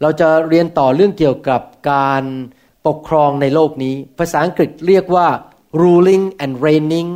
[0.00, 2.24] เราจะเรียนต่อเรื่องเกี่ยวกับการ
[2.86, 5.28] ปกครองในโลกนี้ ภาษาอังกฤษเรียกว่า
[5.82, 7.08] ruling and reigning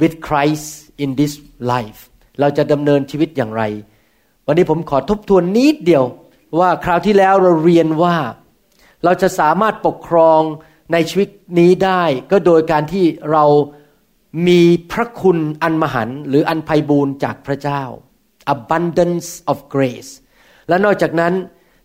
[0.00, 0.68] with Christ
[1.02, 1.32] in this
[1.72, 2.00] life
[2.40, 3.62] เราจะดำเนินชีวิตอย่างไร
[4.46, 6.04] วันนี้ผมขอทบทวนนิดเดียว
[6.58, 8.16] ว่าคราวที่แล้วเราเรียนว่า
[9.04, 10.40] เราจะสามารถปกครอง
[10.92, 13.44] ในชีวิตนี้ได้ ก็โดยการที่เรา
[14.48, 14.60] มี
[14.92, 17.82] พระคุณอันมหันต์หรืออันไพบูรณ์จากพระเจ้า
[18.54, 20.10] abundance of grace
[20.68, 21.32] และนอกจากนั้น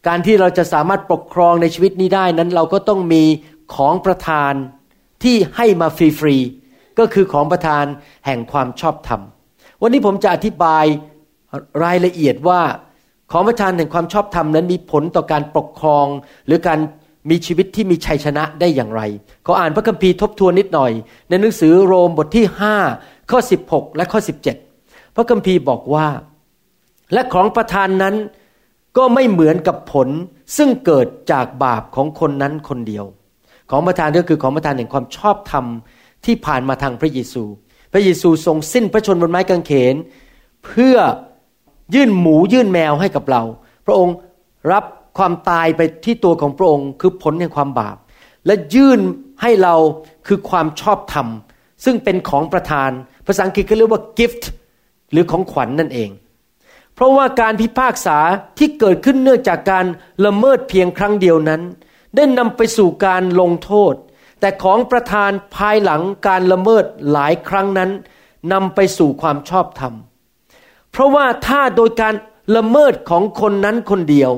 [0.08, 3.24] การที่เราจะสามารถปกครองในชีวิตนี้ได้นั้น เราก็ต้องมี
[3.76, 4.54] ของประทาน
[5.24, 7.86] ที่ให้มาฟรีๆก็คือของประทาน
[8.26, 9.22] แห่งความชอบธรรม
[9.82, 10.86] วันนี้ผมจะอธิบาย
[11.84, 12.62] รายละเอียดว่า
[13.32, 16.06] ของประทานแห่งความชอบธรรมนั้นมีผลต่อการปกครอง
[16.48, 16.80] หรือการ
[17.30, 19.02] มีชีวิตที่มีชัยชนะได้อย่างไร
[19.46, 20.92] ขออ่านพระคัมภีร์ทบทวนนิดหน่อย
[21.30, 22.46] ในหนังสือโรมบทที่
[22.88, 24.20] 5 ข้อ 16 และข้อ
[24.68, 26.08] 17 พระคัมภีร์บอกว่า
[27.14, 28.16] และของประทานนั้น
[28.98, 30.08] ก็ไม่เหมือนกับผล
[30.58, 33.06] ซึ่งเกิดจากบาปของคนนั้นคนเดียว
[33.72, 35.66] ของประทานก็คือของประทานแห่งความชอบธรรม
[36.26, 37.44] ที่ผ่านมาทางพระเยซู
[37.94, 39.96] พระเยซูทรงสิ้นพระชนบนไม้กางเขน
[40.66, 40.96] เพื่อ
[41.96, 43.44] ยื่นหมูยื่นแมวให้กับเรา
[43.86, 44.16] พระองค์
[44.72, 44.84] รับ
[45.18, 47.98] ความตายไปที่ตัวของพระองค์ คือผลแห่งความบาป
[48.46, 49.00] และยื่น
[49.42, 49.76] ให้เรา
[50.28, 51.28] คือความชอบธรรม
[51.86, 52.90] ซึ่งเป็นของประทาน
[53.26, 54.44] ภาษาอังกฤษก็เรียกว่า gift
[55.12, 56.10] หรือของขวัญนนั่นเอง
[57.00, 58.18] เพราะว่าการพิพากษา
[58.58, 59.86] ที่เกิดขึ้นเนื่องจากการ
[60.26, 61.62] ละเมิดเพียงครั้งเดียวนั้น
[62.16, 63.94] ได้นำไปสู่การลงโทษ
[64.40, 67.90] แต่ของประทานภายหลังการละเมิดหลายครั้งนั้น
[68.52, 69.94] นำไปสู่ความชอบธรรม
[70.92, 72.16] เพราะว่าถ้าโดยการ
[72.56, 74.32] ละเมิดของคนนั้นคนเดียว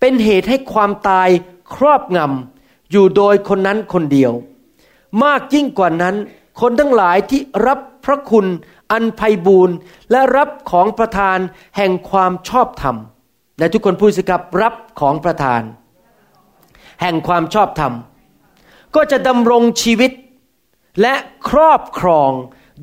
[0.00, 1.28] เป็นเหตุให้ความตาย
[1.74, 4.32] ครอบงำอยู่โดยคนนั้นคนเดียว
[5.24, 6.16] มากยิ่งกว่านั้น
[6.60, 8.46] คนทั้งหลายที่รับพระคุณ
[8.92, 9.76] อันไพบูรณ์
[10.10, 11.38] และรับของประทาน
[11.76, 12.96] แห่งความชอบธรรม
[13.58, 15.62] และทุกคนพูดสิครับรับของประทาน
[17.02, 17.92] แห่งความชอบธรรม
[18.94, 20.12] ก็จะดำรงชีวิต
[21.02, 21.14] และ
[21.48, 22.30] ครอบครอง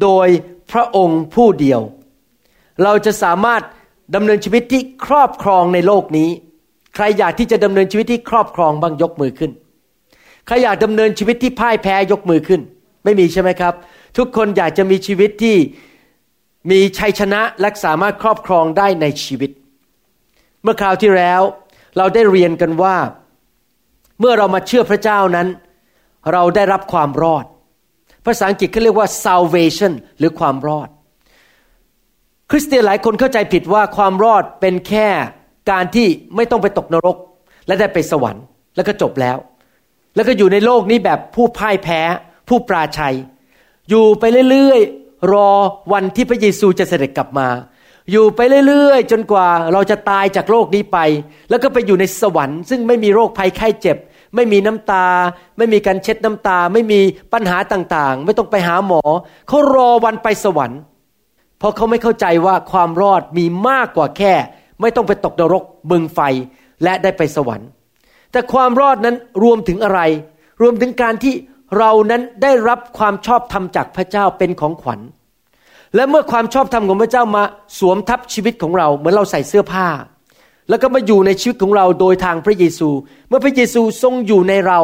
[0.01, 0.27] โดย
[0.71, 1.81] พระองค์ผู้เดียว
[2.83, 3.61] เราจะสามารถ
[4.15, 6.29] ดำเนินชีวิตที่ครอบครองในโลกนี้
[6.95, 9.51] ใครอยากที่จะดำเนินชีวิตที่ครอบครองบ้างยกมือขึ้น
[10.45, 12.61] ใครอยากดำเนินชีวิตที่พ่ายแพ้ยกมือขึ้น
[13.03, 13.73] ไม่มีใช่ไหมครับ
[14.17, 15.55] ทุกคนอยากจะมีชีวิตที่
[16.71, 19.51] มีชัยชนะและสามารถครอบครองได้ในชีวิต
[20.63, 21.41] เมื่อคราวที่แล้ว
[21.97, 22.95] เราได้เรียนกันว่า
[24.19, 25.47] เมื่อเรามาเชื่อพระเจ้านั้น
[26.31, 27.45] เราได้รับความรอด
[28.25, 30.89] ภาษาอังกฤษเขาเรียกว่า salvation หรือความรอด
[32.49, 35.07] คริสเตียนหลายคนเข้าใจผิดว่าความรอดเป็นแค่
[35.71, 37.17] การที่ไม่ต้องไปตกนรก
[37.67, 38.43] และได้ไปสวรรค์
[38.75, 39.37] แล้วก็จบแล้ว
[40.15, 42.01] แล้วก็อยู่ในโลกนี้แบบผู้พ่ายแพ้
[42.49, 43.15] ผู้ปราชัย
[43.89, 44.81] อยู่ไปเรื่อย
[45.31, 45.49] รอ
[45.93, 47.47] วันที่พระเยซูจะเสด็จกลับมา
[48.11, 50.97] อยู่ไปเรื่อยๆ จนกว่าเราจะตายจากโลกนี้ไป
[51.49, 53.97] แล้วก็ไปอยู่ในสวรรค์ซึ่งไม่มีโรคภัยไข้เจ็บ
[54.35, 55.05] ไม่มีน้ำตา
[55.57, 56.99] ไม่มีการเช็ดน้ำตา ไม่มี
[57.33, 59.01] ปัญหาต่างๆ ไม่ต้องไปหาหมอ
[59.47, 60.79] เขารอวันไปสวรรค์
[61.59, 64.33] เพราะเขาไม่เข้าใจว่าความรอดมีมากกว่าแค่
[64.81, 66.19] ไม่ต้องไปตกนรกบึงไฟ
[66.83, 67.67] และได้ไปสวรรค์
[68.31, 69.99] แต่ความรอดนั้นรวมถึงอะไร
[70.61, 71.33] รวมถึงการที่
[71.77, 74.99] เรานั้นได้รับความชอบธรรมจากพระเจ้าเป็นของขวัญ
[75.95, 77.43] และเมื่อความชอบธรรมของพระเจ้ามา
[77.79, 79.87] สวมทับชีวิตของเรา เหมือนเราใส่เสื้อผ้า
[80.69, 82.89] แล้วก็มาอยู่ในชีวิตของเราโดยทางพระเยซู
[83.27, 84.79] เมื่อพระเยซูทรงอยู่ในเรา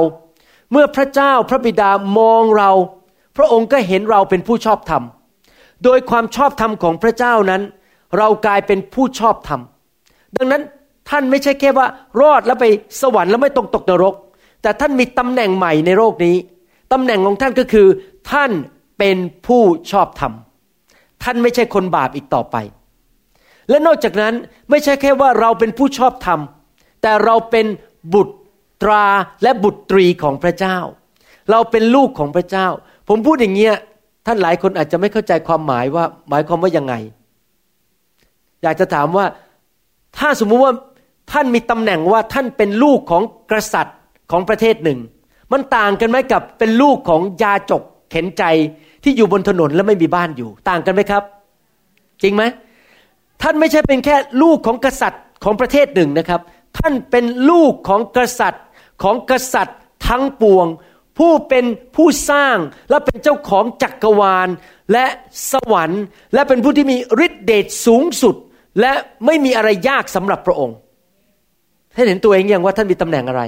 [0.72, 2.72] เมื่อพระเจ้าพระบิดามองเรา
[3.38, 5.03] พระองค์ก็เห็นเราเป็นผู้ชอบธรรม
[5.84, 7.62] โดยความชอบธรรมของพระเจ้านั้น
[8.18, 9.62] เรากลายเป็นผู้ชอบธรรม
[10.36, 10.63] ดังนั้น
[11.09, 11.88] ท่านไม่ใช่แค่ว่า
[12.21, 12.65] รอดแล้วไป
[13.01, 14.15] สวรรค์แล้วไม่ต้องตกนรก
[14.62, 16.36] แต่ท่านมีตำแหน่งใหม่ในโลกนี้
[16.91, 17.88] ตำแหน่งของท่านก็คือ
[18.31, 18.51] ท่าน
[19.00, 20.33] เป็นผู้ชอบธรรม
[21.24, 22.56] ท่านไม่ใช่คนบาปอีกต่อไป
[23.69, 24.33] และนอกจากนั้น
[24.69, 26.39] ไม่ใช่แค่ว่าเราเป็นผู้ชอบธรรม
[27.01, 27.65] แต่เราเป็น
[28.13, 28.36] บุตร
[28.81, 29.06] ตรา
[29.44, 30.77] และบุตรตรีของพระเจ้า
[31.51, 32.68] เราเป็นลูกของพระเจ้า
[33.07, 33.75] ผมพูดอย่างเงี้ย
[34.25, 36.94] ท่านหลายคนอาจจะไม่เข้าใจความหมายว่า หมายความว่ายังไง
[38.63, 39.25] อยากจะถามว่า
[40.18, 40.74] ถ้าสมมุติว่า
[41.31, 43.97] ท่านมีตำแหน่งว่าท่านเป็นลูกของกษัตริย์
[44.31, 45.00] ของประเทศหนึ่ง
[45.51, 48.44] มันต่างกันไหมกับเป็นลูกของยาจกเข็นใจ
[49.04, 51.24] ที่อยู่บนถนนแล้วไม่มีบ้านอยู่ ต่างกันไหมครับ
[52.22, 52.44] จริงไหม
[53.42, 56.42] ท่านไม่ใช่เป็นแค่ลูกของกษัตริย์ของประเทศหนึ่งนะครับ
[56.78, 58.63] ท่านเป็นลูกของกษัตริย์
[59.04, 60.68] ของกษัตริย์ทั้งปวง
[61.18, 61.66] ผู้เป็น
[61.96, 62.57] ผู้สร้าง
[62.90, 64.50] และเป็นเจ้าของจักรวาล
[64.94, 65.06] และ
[65.51, 66.04] สวรรค์
[66.34, 68.36] และเป็นผู้ที่มีฤทธิเดชสูงสุด
[68.81, 68.94] และ
[69.25, 70.75] ไม่มีอะไรยากสำหรับพระองค์
[71.96, 73.42] ท่านเห็นตัวเองอย่างว่าท่านมีตำแหน่งอะไร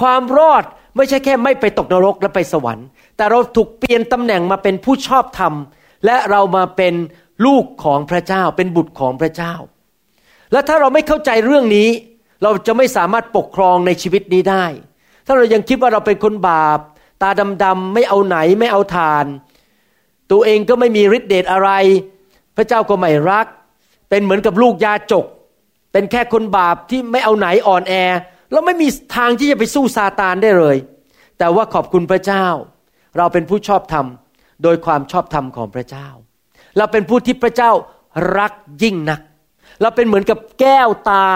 [0.00, 0.64] ความรอด
[0.96, 5.54] ไม่ใช่แค่ไม่ไปตกนรกและไปสวรรค์ แต่เราถูกเปลี่ยนตำแหน่งมาเป็นผู้ชอบธรรม
[6.06, 6.94] และเรามาเป็น
[7.46, 9.54] ลูกของพระเจ้า เป็นบุตรของพระเจ้า
[10.52, 11.88] และถ้าเราไม่เข้าใจเรื่องนี้
[12.42, 14.64] เราจะไม่สามารถปกครองในชีวิตนี้ได้
[15.26, 16.78] ถ้าเรายังคิดว่าเราเป็นคนบาป
[17.22, 17.30] ตา
[17.64, 19.24] ดำๆไม่เอาไหนไม่เอาทาน
[20.30, 21.70] ตัวเองก็ไม่มีฤทธิเดชอะไร
[22.56, 23.46] พระเจ้าก็ไม่รัก
[24.10, 25.26] เป็นเหมือนกับลูกยาจก
[25.92, 27.94] เป็นแค่คนบาปที่ไม่เอาไหนอ่อนแอ
[28.52, 30.76] เราไม่มีทางที่จะไปสู้ซาตานได้เลย
[31.38, 32.46] แต่ว่าขอบคุณพระเจ้า
[33.18, 34.06] เราเป็นผู้ชอบธรรม
[34.62, 36.08] โดยความชอบธรรมของพระเจ้า
[36.76, 37.70] เราเป็นผู้ที่พระเจ้า
[38.38, 38.52] รัก
[38.82, 39.20] ยิ่งนัก
[39.80, 41.26] เราเป็นเหมือนกับแก้วตา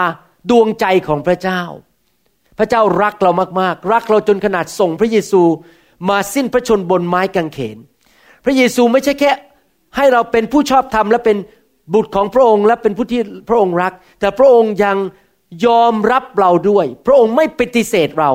[0.49, 1.61] ดวงใจของพระเจ้า
[2.57, 5.41] พระเจ้ารักเรามากๆ รักเราจนขนาดส่งพระเยซู
[6.09, 7.77] มาสิ้นพระชนบนไม้กางเขน
[8.45, 9.31] พระเยซูไม่ใช่แค่
[9.95, 11.37] ให้เราเป็นผู้ชอบธรรมและเป็น
[11.93, 14.97] บุตรของพระองค์และเป็นผู้ที่พระองค์รัก แต่พระองค์ยัง
[15.65, 18.31] ยอมรับเราด้วย พระองค์ไม่ปฏิเสธเรา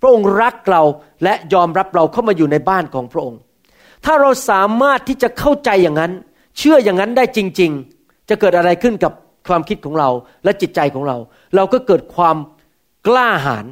[0.00, 0.82] พระองค์รักเรา
[1.24, 3.40] และยอมรับเราเข้ามาอยู่ในบ้านของพระองค์
[4.04, 6.12] ถ้าเราสามารถที่จะเข้าใจอย่างนั้น
[6.58, 7.70] เชื่ออย่างนั้นได้จริง
[8.00, 9.12] ๆ จะเกิดอะไรขึ้นกับ
[9.48, 10.08] ความคิดของเรา
[10.44, 11.16] และจิตใจของเรา
[11.56, 12.36] เราก็เกิดความ
[13.06, 13.66] กล้าหาญ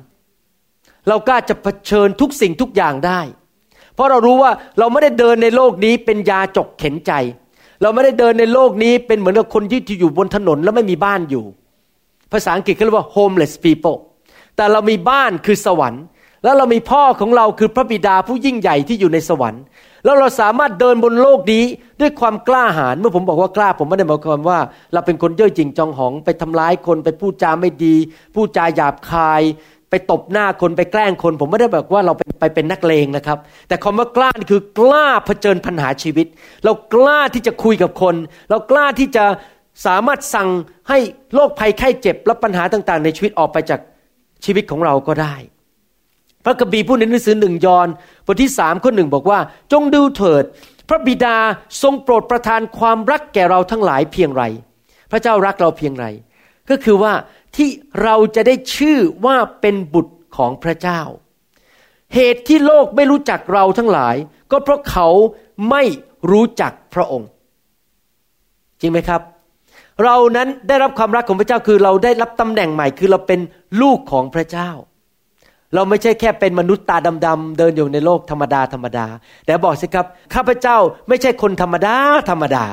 [1.08, 3.20] เรากล้าจะเผชิญทุกสิ่งทุกอย่างได้
[3.94, 7.12] เพราะเรารู้ว่าเราไม่ได้เดินในโลกนี้เป็นยาจกเข็นใจ
[7.82, 11.44] เราไม่ได้เดินในโลกนี้เป็นเหมือนกับคนที่อยู่บนถนนแล้วไม่มีบ้านอยู่
[12.32, 13.98] ภาษาอังกฤษเขาเรียกว่า homeless people
[14.56, 16.04] แต่เรามีบ้านคือสวรรค์
[16.44, 19.62] แล้วเรามีพ่อของเราคือพระบิดาผู้ยิ่งใหญ่ที่อยู่ในสวรรค์
[20.04, 21.64] แล้วเราสามารถเดินบนโลกนี้
[22.00, 24.58] ด้วยความกล้าหาญเมื่อผมบอกว่ากล้า ผมไม่ได้หมายความว่า
[24.92, 27.94] เราเป็นคนเย่อหยิ่งจองหอง ไปทำร้ายคนไปพูดจาไม่ดี
[28.34, 29.42] พูดจาหยาบคาย
[29.90, 33.38] ไปตบหน้าคนไปแกล้งคน ผมไม่ได้บอกว่าเราไปไปเป็นนักเลงนะครับ
[33.68, 36.26] แต่คำว่ากล้าคือกล้าเผชิญปัญหาชีวิต
[36.64, 38.14] เรากล้าที่จะคุยกับคน
[38.50, 39.24] เรากล้าที่จะ
[39.86, 40.48] สามารถสั่ง
[40.88, 40.98] ให้
[41.34, 43.80] โรคภัยไข้เจ็บและปัญหาต่างๆ ในชีวิตออกไปจาก
[44.44, 45.34] ชีวิตของเราก็ได้
[46.44, 47.88] พระกบีพูดในหนังสือหนึ่งยอห์น
[48.26, 49.38] บทที่สามข้อหนึ่งบอกว่า
[49.72, 50.44] จงดูเถิด
[50.88, 51.36] พระบิดา
[51.82, 54.42] ทรงโปรดประทานความรักแก่เราทั้งหลายเพียงไร
[55.10, 56.06] พระเจ้ารักเราเพียงไร
[56.70, 57.12] ก็คือว่า
[57.56, 57.68] ที่
[58.02, 61.00] เราจะได้ชื่อว่าเป็นบุตรของพระเจ้า
[62.14, 64.16] เหตุที่โลกไม่รู้จักเราทั้งหลาย
[64.50, 65.08] ก็เพราะเขา
[65.70, 65.82] ไม่
[66.30, 67.28] รู้จักพระองค์
[68.80, 69.20] จริงไหมครับ
[70.04, 73.40] เรานั้นได้รับความรักของพระเจ้าคือเราได้รับตำแหน่งใหม่ คือเราเป็น
[73.82, 74.70] ลูกของพระเจ้า
[75.74, 76.96] เราไม่ใช่แค่เป็นมนุษย์ตา
[77.26, 79.06] ดำๆเดินอยู่ในโลกธรรมดาธรรมดา
[79.46, 80.76] แต่บอกสิครับข้าพเจ้า
[81.08, 81.94] ไม่ใช่คนธรรมดา
[82.30, 82.64] ธรรมดา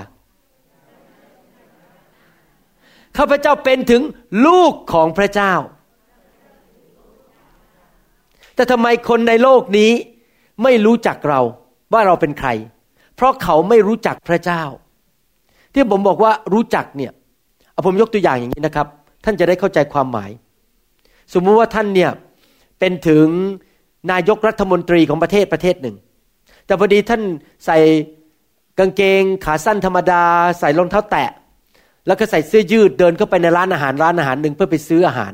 [3.18, 4.01] ข้าพเจ้าเป็นถึง
[4.45, 5.54] ลูกของพระเจ้า
[8.56, 9.92] แต่ทำไมคนในโลกนี้
[10.63, 11.42] ไม่รู้จักเรา
[11.94, 12.50] ว่าเราเป็นใคร
[13.16, 14.63] เพราะเขาไม่รู้จักพระเจ้า
[15.74, 17.12] ที่ผมบอกว่ารู้จักเนี่ย
[17.75, 18.88] เอาผมยกตัวอย่างอย่างนี้นะครับ
[19.25, 20.31] ท่านจะได้เข้าใจความหมาย
[21.33, 22.12] สมมุติว่าท่านเนี่ย
[22.80, 23.27] เป็นถึง
[24.12, 25.95] นายกรัฐมนตรีของประเทศประเทศหนึ่ง
[26.66, 27.22] แต่พอดีท่าน
[27.66, 27.77] ใส่
[28.80, 30.24] กางเกงขาสั้นธรรมดา
[30.60, 31.29] ใส่รองเท้าแตะ
[32.08, 35.34] แล้วก็ใส่เสื้อยืดเดินเข้าไปในร้านอาหารร้านอาหารหนึ่งเพื่อไปซื้ออาหาร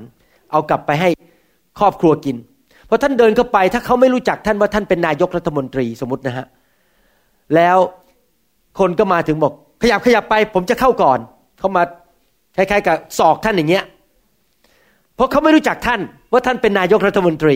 [0.51, 1.09] เอากลับไปให้
[1.79, 2.35] ครอบครัวกิน
[2.89, 6.45] พอท่านเดินเข้าไปถ้าเขาไม่รู้จักท่านว่าท่านเป็นนายกรัฐมนตรีสมมตินะฮะ
[7.55, 7.77] แล้ว
[8.79, 11.19] คนก็มาถึงบอก ขยับขยับไป ผมจะเข้าก่อน
[11.59, 11.83] เขามา
[12.55, 13.83] คล้ายๆกับศอกท่านอย่างเงี้ย
[15.15, 17.55] เพราะเขาไม่รู้จักท่านว่าท่านเป็นนายกรัฐมนตรี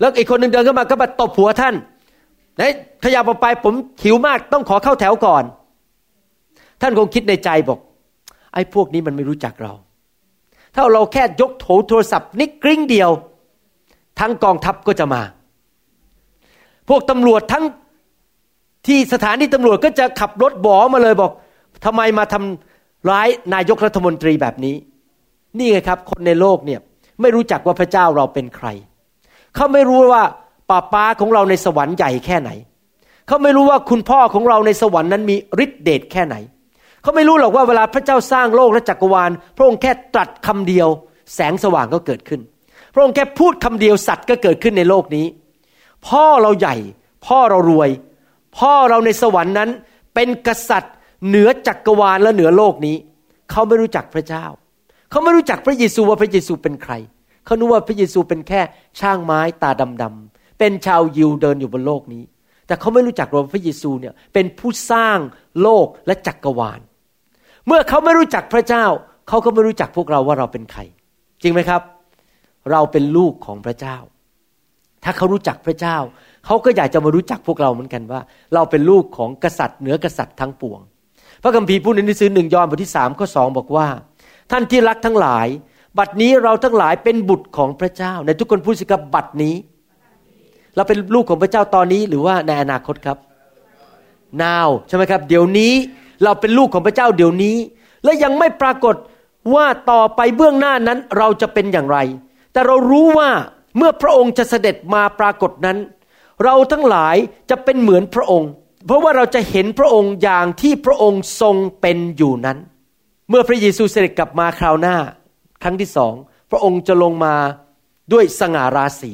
[0.00, 1.74] แล้วอีกคนหนึ่งเดินเข้ามาก็มาตบหัวท่าน
[2.58, 2.72] เฮ้ย
[3.04, 5.44] ขยับออกไปผมหิวมากต้องขอเข้าแถวก่อน
[6.80, 7.78] ท่านคงคิดในใจบอก
[8.54, 9.72] ไอ้พวกนี้มันไม่รู้จักเรา
[10.74, 13.10] ถ้าเราแค่ยกโถโทรศัพท์นิกกริ้งเดียว
[14.20, 15.22] ทั้งกองทัพก็จะมา
[16.88, 17.64] พวกตำรวจทั้ง
[18.86, 21.32] ที่สถานีตำรวจก็จะขับรถบอมาเลยบอก
[21.84, 22.67] ทำไมมาทำ
[23.10, 24.76] ร้ายนายกรัฐมนตรีแบบนี้
[25.58, 26.80] นี่ไงครับคนในโลกเนี่ย
[27.20, 28.66] ไม่รู้จักว่าพระเจ้าเราเป็นใคร
[29.54, 30.22] เขาไม่รู้ว่า
[30.70, 32.50] ป้าป้าของเราในสวรรค์ใหญ่แค่ไหน
[33.26, 36.36] เขาไม่รู้ว่าคุณพ่อของเราในสวรรค์นั้นมีฤทธิเดชแค่ไหน
[37.02, 40.88] เขาไม่รู้หรอกว่าเวลาพระเจ้าสร้างโลกและจักรวาล พระองค์แค่ตรัสคำเดียว
[41.34, 42.40] แสงสว่างก็เกิดขึ้น
[42.94, 45.26] พระองค์แค่พูดคำเดียวสัตว์ก็เกิดขึ้นในโลกนี้
[46.08, 46.76] พ่อเราใหญ่
[47.26, 47.90] พ่อเรารวย
[48.58, 49.70] พ่อเราในสวรรค์นั้น
[50.14, 50.94] เป็นกษัตริย์
[51.26, 52.96] เหนือจักรวาลและเหนือโลกนี้
[53.50, 54.44] เขาไม่รู้จักพระเจ้า
[55.10, 56.92] เขาไม่รู้จักพระเยซูว่าพระเยซูเป็นใคร
[57.44, 58.60] เขาคิดว่าพระเยซูเป็นแค่
[59.00, 59.70] ช่างไม้ตา
[60.02, 62.22] ดำๆเป็นชาวยิวเดินอยู่บนโลกนี้
[62.66, 65.18] แต่เขาไม่รู้จักว่าพระเยซูเนี่ยเป็นผู้สร้าง
[65.62, 66.80] โลกและจักรวาล
[67.66, 68.84] เมื่อเขาไม่รู้จักพระเจ้า
[69.28, 70.80] เขาก็ไม่รู้จักพวกเราว่าเราเป็นใคร
[71.42, 71.82] จริงไหมครับ
[72.72, 73.96] เราเป็นลูกของพระเจ้า
[75.04, 75.96] ถ้าเขารู้จักพระเจ้า
[76.46, 78.20] เขาก็อยากจะมารู้จักพวกเราเหมือนกันว่า
[78.54, 80.80] เราเป็นลูกของกษัตริย์เหนือกษัตริย์ทั้งปวง
[81.42, 83.86] พระคัมภีร์พูดในหนังสือหนึ่งยอห์นบทที่สามข้อสองบอกว่า
[84.50, 85.46] ท่านที่รักทั้งหลาย
[85.98, 89.54] บัดนี้เราทั้งหลายเป็นบุตรของพระเจ้า ในทุกคนพูดสิครับบัดนี้
[90.76, 93.18] เราเป็นลูกของพระเจ้าตอนนี้หรือว่าในอนาคตครับ
[94.42, 95.72] now ใช่ไหมครับ เดี๋ยวนี้
[96.24, 97.56] เราเป็นลูกของพระเจ้าเดี๋ยวนี้
[98.04, 98.96] และยังไม่ปรากฏ
[99.54, 101.98] ว่าต่อไปเบื้องหน้านั้นเราจะเป็นอย่างไร
[102.52, 103.30] แต่เรารู้ว่า
[103.76, 105.78] เมื่อพระองค์จะเสด็จมาปรากฏนั้น
[106.44, 107.16] เราทั้งหลาย
[107.50, 108.50] จะเป็นเหมือนพระองค์
[108.88, 112.58] เพราะว่าเราจะเห็นพระองค์อย่างที่พระองค์ทรงเป็นอยู่นั้น
[113.28, 114.96] เมื่อพระเยซูเสด็จกลับมาคราวหน้า
[115.62, 116.14] ครั้งที่สอง
[116.50, 117.34] พระองค์จะลงมา
[118.12, 119.12] ด้วยสง่าราศี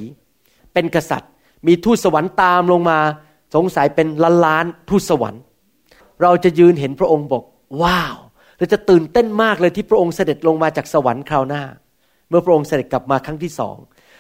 [0.73, 1.31] เป็นกษัตริย์
[1.67, 2.99] มีทูตสวรรค์ตามลงมา
[3.55, 5.43] สงสัยเป็นล้านล้านทูตสวรรค์
[6.23, 7.43] เราจะยืนเห็นพระองค์บอก
[7.83, 8.17] ว้าว
[8.59, 11.63] เราจะตื่นเต้นมากเลยที่พระองค์เสด็จลงมาจากสวรรค์คราวหน้า
[12.29, 13.77] เมื่อพระองค์เสด็จกลับมาครั้งที่สอง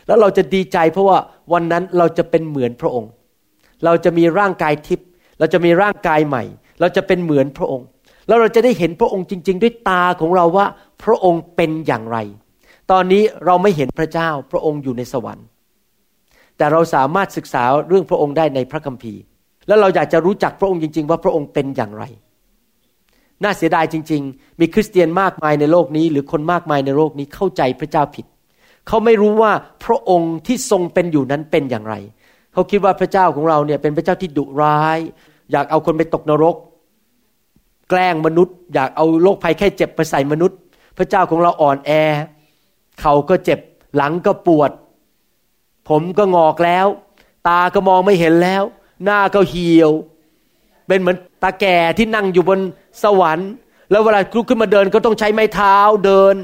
[0.06, 1.18] แล้วเราจะดีใจเพราะว่า
[1.52, 3.10] วันนั้นเราจะเป็นเหมือนพระองค์
[3.84, 5.08] เราจะมีร่างกายทิพย์
[5.38, 6.44] เราจะมีร่างกายใหม่
[6.80, 7.86] เราจะเป็นเหมือนพระองค์
[8.26, 10.66] แล้วเราจะได้เห็นพระองค์จริง ๆ ด้วยตาของเราว่า
[11.02, 12.18] พระองค์เป็นอย่างไร
[12.90, 15.46] ตอนนี้เราไม่เห็นพระเจ้าพระองค์อยู่ในสวรรค์
[16.56, 19.20] แต่เราสามารถศึกษาเรื่องพระองค์ได้ในพระคัมภีร์
[19.66, 22.04] แล้วเราอยากจะรู้จักพระองค์จริง ๆ ว่าพระองค์เป็นอย่างไร
[23.42, 28.26] น่าเสียดายจริง ๆ มีคริสเตียนมากมายในโลกนี้ หรือคนมากมายในโลกนี้เข้าใจพระเจ้าผิด
[28.88, 29.52] เขาไม่รู้ว่า
[29.84, 31.94] พระองค์ที่ทรงเป็นอยู่นั้นเป็นอย่างไร
[32.54, 34.98] เขาคิดว่าพระเจ้าของเราเนี่ยเป็นพระเจ้าที่ดุร้าย
[35.52, 36.56] อยากเอาคนไปตกนรก
[37.90, 40.58] แกล้งมนุษย์ อยากเอาโรคภัยแค่เจ็บไปใส่มนุษย์
[40.98, 41.90] พระเจ้าของเราอ่อนแอ
[43.00, 43.58] เขาก็เจ็บ
[43.96, 44.70] หลังก็ปวด
[45.88, 46.86] ผมก็งอกแล้ว
[47.48, 48.62] ตาก็มองไม่เห็นแล้ว
[49.04, 49.90] หน้าก็เหี่ยว
[50.88, 52.58] เป็นเหมือนตาแก่ที่นั่งอยู่บน
[53.02, 53.50] สวรรค์
[53.90, 56.34] แล้วเวลาลุกขึ้นมาเดินก็ต้องใช้ไม้เท้าเดิน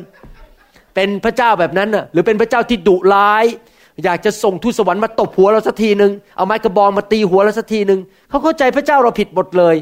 [0.94, 3.44] เป็นพระเจ้าแบบนั้นน่ะหรือเป็นพระเจ้าที่ดุร้าย
[4.04, 9.76] อยากจะส่งทูตสวรรค์มาตบหัวเราสักทีหนึ่งเอาไม้กระบองมาตีหัวเราสักทีหนึ่งเขาเข้าใจพระเจ้าเราผิดหมดเลย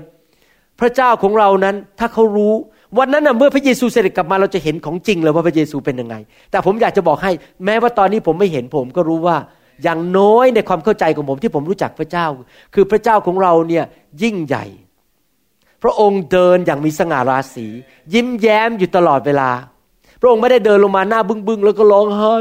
[0.80, 2.54] พระเจ้าของเรานั้นถ้าเขารู้
[2.98, 6.16] วันนั้นน่ะเมื่อพระเยซูเสด็จกลับมาเราจะเห็นของจริงเลยว่าพระเยซูเป็นยังไง
[6.50, 7.32] แต่ผมอยากจะบอกให้
[7.64, 9.36] แม้ว่าตอนนี้ผมไม่เห็นผมก็รู้ว่า
[9.82, 12.26] อย่างน้อยในความเข้าใจของผมที่ผมรู้จักพระเจ้า
[12.74, 13.84] คือพระเจ้าของเราเนี่ย
[14.22, 14.64] ยิ่งใหญ่
[15.82, 17.66] พระองค์เดินอย่างมีสง่าราศี
[18.14, 19.50] ยิ้มแย้มอยู่ตลอดเวลา
[20.20, 22.36] พระองค์ไม่ได้เดินลงมาหน้าบึ้งบึงแล้วก็ร้องไห้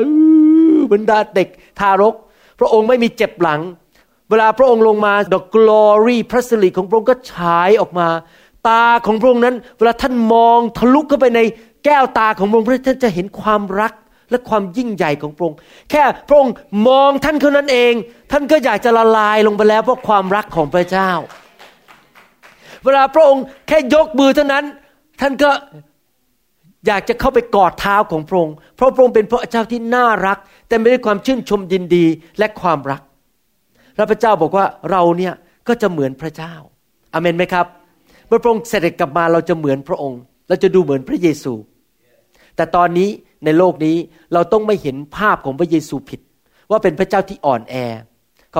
[0.93, 1.47] บรรดาเด็ก
[1.79, 2.15] ทารก
[2.59, 3.61] พระองค์ไม่มีเจ็บหลัง
[4.29, 8.07] เวลาพระองค์ลงมาดอกกลอรี่พระสิริของพระองค์ก็ฉายออกมา
[8.67, 11.39] ตาของพระองค์นั้น เวลาท่านมองทะลุเข้าไปใน
[11.85, 13.93] แก้วตาของพระองค์ท่านจะเห็นความรัก
[14.29, 15.57] และความยิ่งใหญ่ของพระองค์
[15.91, 16.53] แค่พระองค์
[16.87, 17.93] มองท่านเท่านั้นเอง
[18.31, 21.11] ท่านก็อยากจะละลายลงไปแล้วเพราะความรักของพระเจ้า
[22.83, 24.65] เวลาพระองค์แค่ยกมือเท่านั้น
[25.21, 25.49] ท่านก็
[26.87, 32.05] อยากจะเข้าไปกอดเท้าของพระองค์เพราะพระองค์เป็นพระเจ้าที่น่ารัก แต่ไม่ได้ความชื่นชมยินดี
[32.39, 33.01] และความรัก
[33.95, 35.33] และพระเจ้าบอกว่าเราเนี่ย
[35.67, 36.53] ก็จะเหมือนพระเจ้า
[37.13, 37.65] อเมนไหมครับ
[38.27, 41.53] เมื่อพระองค์เสด็จกลับมาเราจะเหมือนพระองค์ เราจะดูเหมือนพระเยซู
[42.55, 43.09] แต่ตอนนี้
[43.45, 43.95] ในโลกนี้
[44.33, 46.19] เราต้องไม่เห็นภาพของพระเยซูผิด
[46.69, 47.75] ว่าเป็นพระเจ้าที่อ่อนแอ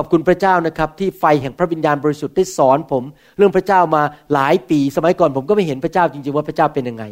[0.02, 3.04] อบคุณพระเจ้านะครับที่ไฟแห่งพระวิญญาณบริสุทธิ์ได้สอนผม
[3.36, 4.02] เรื่องพระเจ้ามา
[4.34, 7.04] หลายปี สมัยก่อนผมก็ไม่เห็นพระเจ้าจริงๆว่าพระเจ้าเป็นยังไง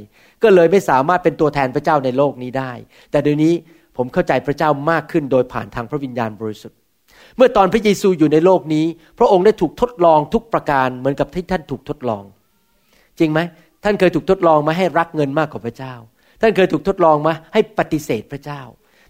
[0.43, 2.73] ก็เลยไม่สามารถเป็นตัวแทนพระเจ้าในโลกนี้ได้
[3.11, 3.52] แต่เดี๋ยวนี้
[3.97, 6.78] ผมเข้าใจพระเจ้ามากขึ้นโดยผ่านทางพระวิญญาณบริสุทธิ์
[7.37, 8.85] เมื่อตอนพระเยซูอยู่ในโลกนี้
[9.19, 12.25] พระองค์ได้ถูกทดลองทุกประการเหมือนกับที่ท่านถูกทดลอง
[13.19, 13.40] จริงไหม
[13.85, 15.95] ท่านเคยถูกทดลองมาให้รักเงินมากกว่าพระเจ้า
[16.40, 18.61] ท่านเคยถูกทดลองมาให้ปฏิเสธพระเจ้า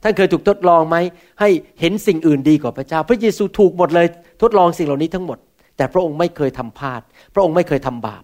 [0.07, 0.97] ท่านเคยถูกทดลองไหม
[1.41, 1.49] ให้
[1.81, 4.07] เห็นสิ่งอื่นดีกว่าพระเจ้า พระเยซูถูกหมดเลย
[4.43, 5.39] ทดลองสิ่งเหล่านี้ทั้งหมด
[5.77, 7.01] แต่พระองค์ไม่เคยทำพลาด
[7.35, 8.23] พระองค์ไม่เคยทำบาป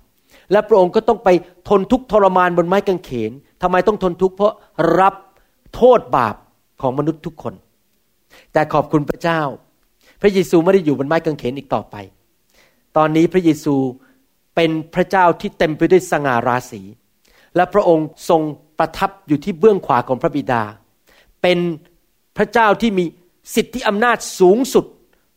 [0.52, 1.28] และพระองค์ก็ต้องไป
[1.68, 4.52] ทนทุกข์ทรมานบนไม้กางเขนทำไมต้องทนทุกข์เพราะ
[5.00, 5.14] รับ
[5.74, 6.36] โทษบาป
[6.82, 7.54] ของมนุษย์ทุกคน
[8.52, 9.40] แต่ขอบคุณพระเจ้า
[10.20, 11.96] พระเยซูไม่ได้อยู่บนไม้กางเขนอีกต่อไป
[12.96, 13.74] ตอนนี้พระเยซู
[14.54, 16.82] เป็นพระเจ้าที่เต็มไปด้วยสง่าราศี
[17.56, 18.40] และพระองค์ทรง
[18.78, 20.62] ประทับอยู่ที่เบื้องขวาของพระบิดา
[21.42, 21.58] เป็น
[22.36, 23.04] พระเจ้าที่มี
[23.54, 24.84] สิทธิอำนาจสูงสุด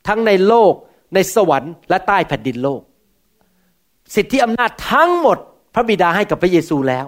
[0.08, 0.74] ทั้งในโลก
[1.14, 2.82] ในสวรรค์และใต้แผ่นดินโลก
[4.16, 5.38] สิทธิอำนาจทั้งหมด
[5.74, 7.06] พระบิดาให้กับพระเยซูแล้ว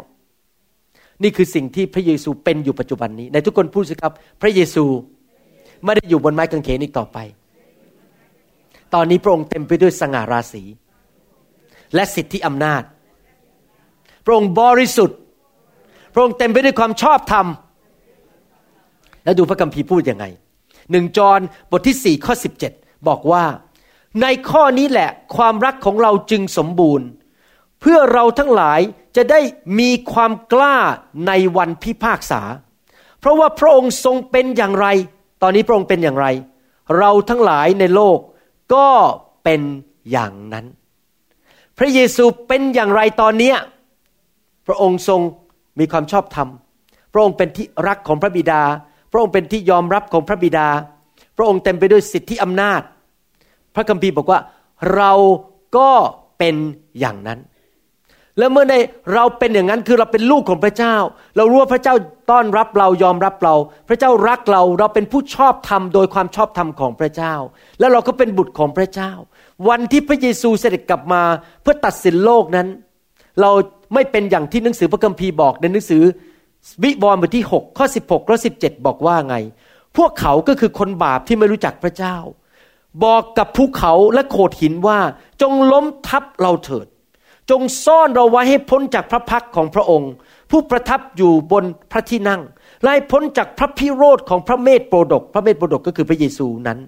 [1.24, 4.86] นี่คือสิ่งที่พระเยซูเป็นอยู่ปัจจุบันนี้ ในทุกคนพูดสิครับ พระเยซู
[5.86, 7.18] ไม่ได้อยู่บนไม้กางเขนอีกต่อไป
[8.94, 10.63] ตอนนี้พระองค์เต็มไปด้วยสง่าราศี
[11.96, 12.84] และสิทธิอำนาจ
[14.25, 15.20] พระองค์บริสุทธิ์
[16.13, 17.46] พระองค์เต็มไปด้วยความชอบธรรม
[19.27, 20.25] แล้วดูพระคัมภีร์พูดยังไง
[20.91, 21.39] หนึ่งจอน
[21.72, 22.74] บทที่สี่ข้อสิบเจ็ด
[23.07, 23.43] บอกว่า
[24.22, 27.07] ในข้อนี้แหละความรักของเราจึงสมบูรณ์
[27.81, 28.79] เพื่อเราทั้งหลาย
[29.15, 29.39] จะได้
[29.79, 30.77] มีความกล้า
[31.27, 32.41] ในวันพิพากษา
[33.19, 34.88] เพราะว่าพระองค์ทรงเป็นอย่างไร
[35.41, 36.27] ตอนนี้พระองค์เป็นอย่างไร
[36.98, 38.19] เราทั้งหลายในโลก
[38.74, 38.88] ก็
[39.43, 39.62] เป็น
[40.12, 40.65] อย่างนั้น
[41.77, 43.53] พระเยซูเป็นอย่างไรตอนนี้
[44.67, 45.22] พระองค์ทรง
[45.79, 46.50] มีความชอบธรรม
[47.13, 48.62] พระองค์เป็นที่รักของพระบิดา
[49.18, 50.68] ระองค์เป็นที่ยอมรับของพระบิดา
[51.38, 52.82] พระองค์เต็มไปด้วยสิทธิอำนาจ
[53.76, 54.40] พระคัมภีร์บอกว่า
[54.96, 55.12] เรา
[55.78, 55.92] ก็
[56.38, 56.56] เป็น
[57.00, 57.40] อย่างนั้น
[58.40, 58.76] แล้วเมื่อใน
[59.14, 60.96] เราเป็นอย่างนั้นคือเราเป็นลูกของพระเจ้า
[61.38, 61.96] เรารู้ว่าพระเจ้า
[62.32, 63.56] ต้อนรับเรายอมรับเรา
[63.90, 67.34] พระเจ้ารักเราเราเป็นผู้ชอบธรรมโดยความชอบธรรมของพระเจ้า
[67.80, 69.12] แล้วเราก็เป็นบุตรของพระเจ้า
[69.70, 71.24] วันที่พระเยซูเสด็จกลับมา
[71.62, 72.68] เพื่อตัดสินโลกนั้น
[73.42, 73.52] เรา
[73.94, 76.04] ไม่เป็นอย่างที่หนังสือพระคัมภีร์บอกในหนังสือ
[76.84, 79.36] วิวรณ์บทที่ 6 ข้อ 16 ข้อ 17 บอกว่าไง
[79.98, 82.16] พวกเขาก็คือคนบาปที่ไม่รู้จักพระเจ้า
[83.04, 85.00] บอกกับภูเขาและโขดหินว่า
[85.42, 86.88] จงล้มทับเราเถิด
[87.50, 90.12] จงซ่อนเราไว้ให้พ้นจากพระพักของพระองค์
[90.52, 92.42] ผู้ประทับอยู่บนพระที่นั่ง
[92.84, 96.80] ไล่พ้นจากพระพิโรธของพระเมธโปรดก พระเมธโปรดกก็คือพระเยซูนั้น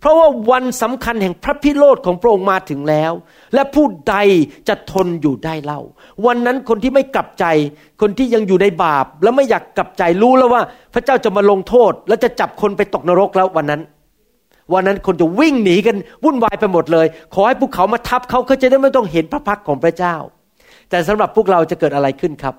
[0.00, 3.12] เพราะว่าวันสำคัญแห่งพระพิโรธของพระองค์มาถึงแล้ว
[3.54, 4.16] และผู้ใด
[4.68, 5.80] จะทนอยู่ได้เล่า
[6.26, 7.44] วันนั้นคนที่ไม่กลับใจ
[8.00, 10.62] คนที่ยังอยู่ในบาป แล้วไม่อยากกลับใจรู้แล้วว่า
[10.94, 13.80] พระเจ้าจะมาลงโทษ และจะจับคนไปตกนรกแล้ววันนั้น
[14.72, 20.16] วันนั้นคนจะวิ่งหนีกันวุ่นวายไปหมดเลย ขอให้ภูเขามาทับเขาเขาจะได้ไม่ต้องเห็นพระพักของพระเจ้า
[20.90, 22.54] แต่สำหรับพวกเราจะเกิดอะไรขึ้นครับ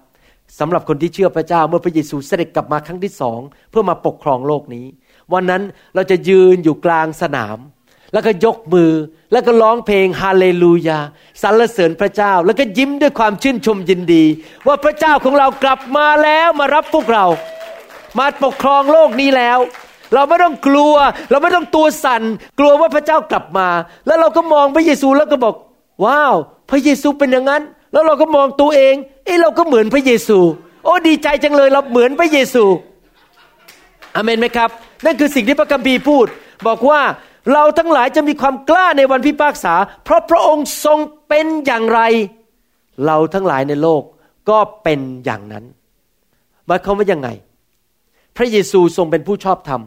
[0.59, 3.39] สำหรับคนที่เชื่อพระเจ้าเมื่อพระเยซูเสด็จกลับมาครั้งที่สอง
[3.71, 4.85] เพื่อมาปกครองโลกนี้
[5.33, 5.63] วันนั้น
[5.95, 7.57] เราจะยืนอยู่กลางสนาม
[8.13, 8.91] แล้วก็ยกมือ
[9.31, 10.99] แล้วก็ร้องเพลงฮาเลลูยา
[11.41, 14.23] สรรเสริญพระเจ้า แล้วก็ยิ้มด้วยความชื่นชมยินดี
[14.67, 17.25] ว่าพระเจ้าของเรากลับมาแล้วมารับพวกเรา
[18.17, 19.59] มาปกครองโลกนี้แล้ว
[20.13, 20.95] เราไม่ต้องกลัว
[21.29, 22.23] เราไม่ต้องตัวสัน่น
[22.59, 23.67] กลัวว่าพระเจ้ากลับมา
[24.07, 25.55] แล้วเราก็มองพระเยซูแล้วก็บอก
[26.05, 26.35] ว้าว
[26.71, 27.63] พระเยซูเป็นอย่างนั้น
[27.93, 30.39] แล้วเราก็มองตัวเอง เอ้เราก็เหมือนพระเยซู
[30.83, 32.63] โอ้ดีใจจังเลยเราเหมือนพระเยซู
[34.15, 34.69] อเมนไหมครับ
[35.05, 36.25] นั่นคือสิ่งที่พระคัมภีร์พูด
[36.67, 37.01] บอกว่า
[37.53, 42.01] เราทั้งหลายจะมีความกล้าในวันพิพากษา เพราะพระองค์ทรงเป็นอย่างไร
[43.05, 44.03] เราทั้งหลายในโลก
[44.49, 45.65] ก็เป็นอย่างนั้น
[46.67, 47.29] หมายความว่ายังไง
[48.37, 49.81] พระเยซูทรงเป็นผู้ชอบธรรม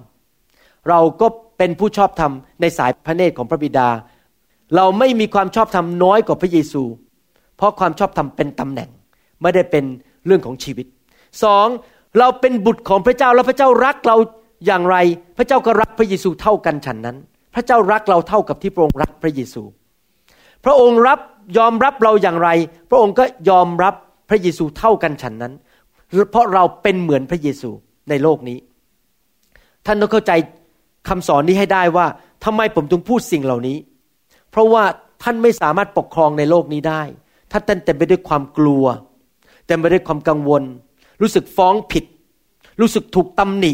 [0.89, 1.27] เราก็
[1.59, 3.89] เป็นผู้ชอบธรรมในสายพระเนตรของพระบิดา
[4.77, 6.83] เราไม่มีความชอบธรรมน้อยกว่าพระเยซู
[7.57, 8.91] เพราะความชอบธรรมเป็นตำแหน่ง
[9.43, 9.85] ไม่ได้เป็น
[10.27, 10.87] เรื่องของชีวิต
[11.43, 11.67] สอง
[12.19, 14.17] เราเป็นบุตรของพระเจ้าแล้วพระเจ้ารักเรา
[14.67, 14.97] อย่างไร
[15.37, 17.17] พระเจ้าก็รักพระเยซูเท่ากันฉันนั้น
[17.55, 19.63] พระเจ้ารักเราเท่ากับที่พระองค์รักพระเยซู
[20.65, 21.21] พระองค์รับ
[21.59, 22.49] ยอมรับเราอย่างไร
[22.91, 23.95] พระองค์ก็ยอมรับ
[24.29, 25.53] พระเยซูเท่ากันฉันนั้น
[26.31, 27.71] เพราะเราเป็นเหมือนพระเยซู
[28.11, 28.59] ในโลกนี้
[29.87, 30.33] ท่านต้องเข้าใจ
[31.09, 32.07] คำสอนนี้ให้ได้ว่า
[32.45, 33.77] ทำไมผมถึงพูดสิ่งเหล่านี้
[34.51, 34.85] เพราะว่า
[35.23, 37.03] ท่านไม่สามารถปกครองในโลกนี้ได้
[37.51, 38.85] ถ้าท่านเต็มไปด้วยความกลัว
[39.67, 40.63] เต็มไปด้วยความกังวล
[41.21, 42.05] รู้สึกฟ้องผิด
[42.81, 43.73] รู้สึกถูกตำหนิ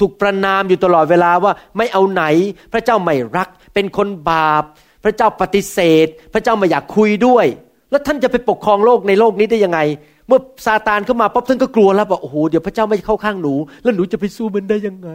[0.00, 2.24] ถูกประนามอยู่ตลอดเวลาว่าไม่เอาไหน
[2.72, 4.64] พระเจ้าไม่รัก เป็นคนบาป
[5.04, 7.46] พระเจ้าปฏิเสธ พระเจ้าไม่อยากคุยด้วย
[7.90, 9.80] แล้วท่านจะไปปกครองโลกในโลกนี้ได้ยังไง
[10.26, 15.10] เมื่อซาตานเข้ามาปั๊บท่านก็กลัวแล้วบอกโอ้โหเดี๋ยวพระเจ้าไม่เข้าข้างหนู แล้วหนูจะไปสู้มันได้ยังไง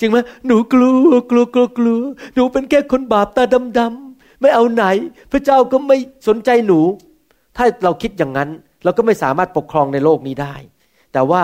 [0.00, 2.02] จริงไหมหนูกลัวกลัวกลัวกลัว
[2.34, 3.44] หนูเป็นแค่คนบาปตา
[3.78, 4.84] ดำๆไม่เอาไหน
[5.32, 5.96] พระเจ้าก็ไม่
[6.28, 6.80] สนใจหนู
[7.56, 8.48] ถ้าเราคิดอย่างนั้น
[8.84, 10.54] เราก็ไม่สามารถปกครองในโลกนี้ได้
[11.12, 11.42] แต่ว่า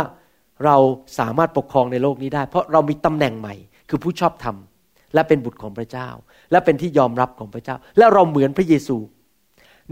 [0.64, 0.76] เรา
[1.18, 3.54] สามารถปกครองในโลกนี้ได้ เพราะเรามีตำแหน่งใหม่
[3.88, 4.56] คือผู้ชอบธรรม
[5.14, 6.08] และเป็นบุตรของพระเจ้า
[6.50, 8.96] และเป็นที่ยอมรับของพระเจ้า และเราเหมือนพระเยซู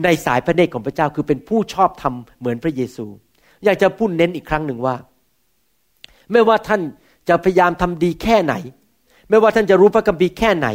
[0.04, 3.06] ในสายพระเนตรของพระเจ้าคือเป็นผู้ชอบธรรมเหมือนพระเยซู
[3.64, 4.94] อยากจะพูดเน้นอีกครั้งหนึ่งว่า
[6.32, 6.80] ไม่ว่าท่าน
[7.28, 8.54] จะพยายามทำดีแค่ไหน
[9.28, 10.68] ไม่ว่าท่านจะรู้พระคัมภีร์แค่ไหน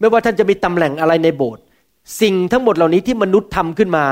[0.00, 1.62] ไม่ว่าท่านจะมีตำแหน่งอะไรในโบสถ์
[2.20, 4.04] สิ่งทั้งหมดเหล่านี้ที่มนุษย์ทำขึ้นมา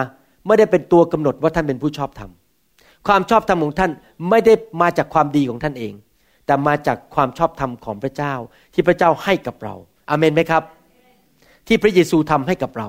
[0.46, 2.30] ไม่ได้เป็นตัวกำหนดว่าท่านเป็นผู้ชอบธรรม
[3.06, 3.92] ความชอบธรรมของท่าน
[4.30, 5.92] ไม่ได้มาจากความดีของท่านเอง
[6.46, 8.34] แต่มาจากความชอบธรรมของพระเจ้า
[8.74, 9.74] ที่พระเจ้าให้กับเรา
[10.10, 10.62] อาเมนไหมครับ
[11.66, 12.88] ที่พระเยซูทำให้กับเรา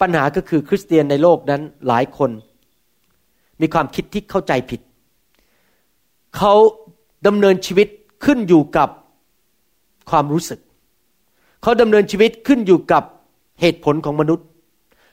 [0.00, 2.30] ปัญหาก็คือคริสเตียนในโลกนั้นหลายคน
[3.60, 4.80] มีความคิดที่เข้าใจผิด
[6.36, 6.54] เขา
[7.26, 7.88] ดำเนินชีวิต
[8.24, 8.88] ขึ้นอยู่กับ
[10.10, 10.60] ความรู้สึก
[11.62, 13.04] เขาดำเนินชีวิตขึ้นอยู่กับ
[13.60, 14.46] เหตุผลของมนุษย์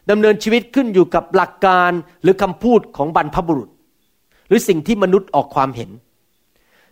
[0.09, 1.91] ดำเนินชีวิตขึ้นอยู่กับหลักการ
[2.23, 3.69] หรือคำพูดของบรรพบุรุษ
[4.47, 5.89] หรือสิ่งที่มนุษย์ออกความเห็น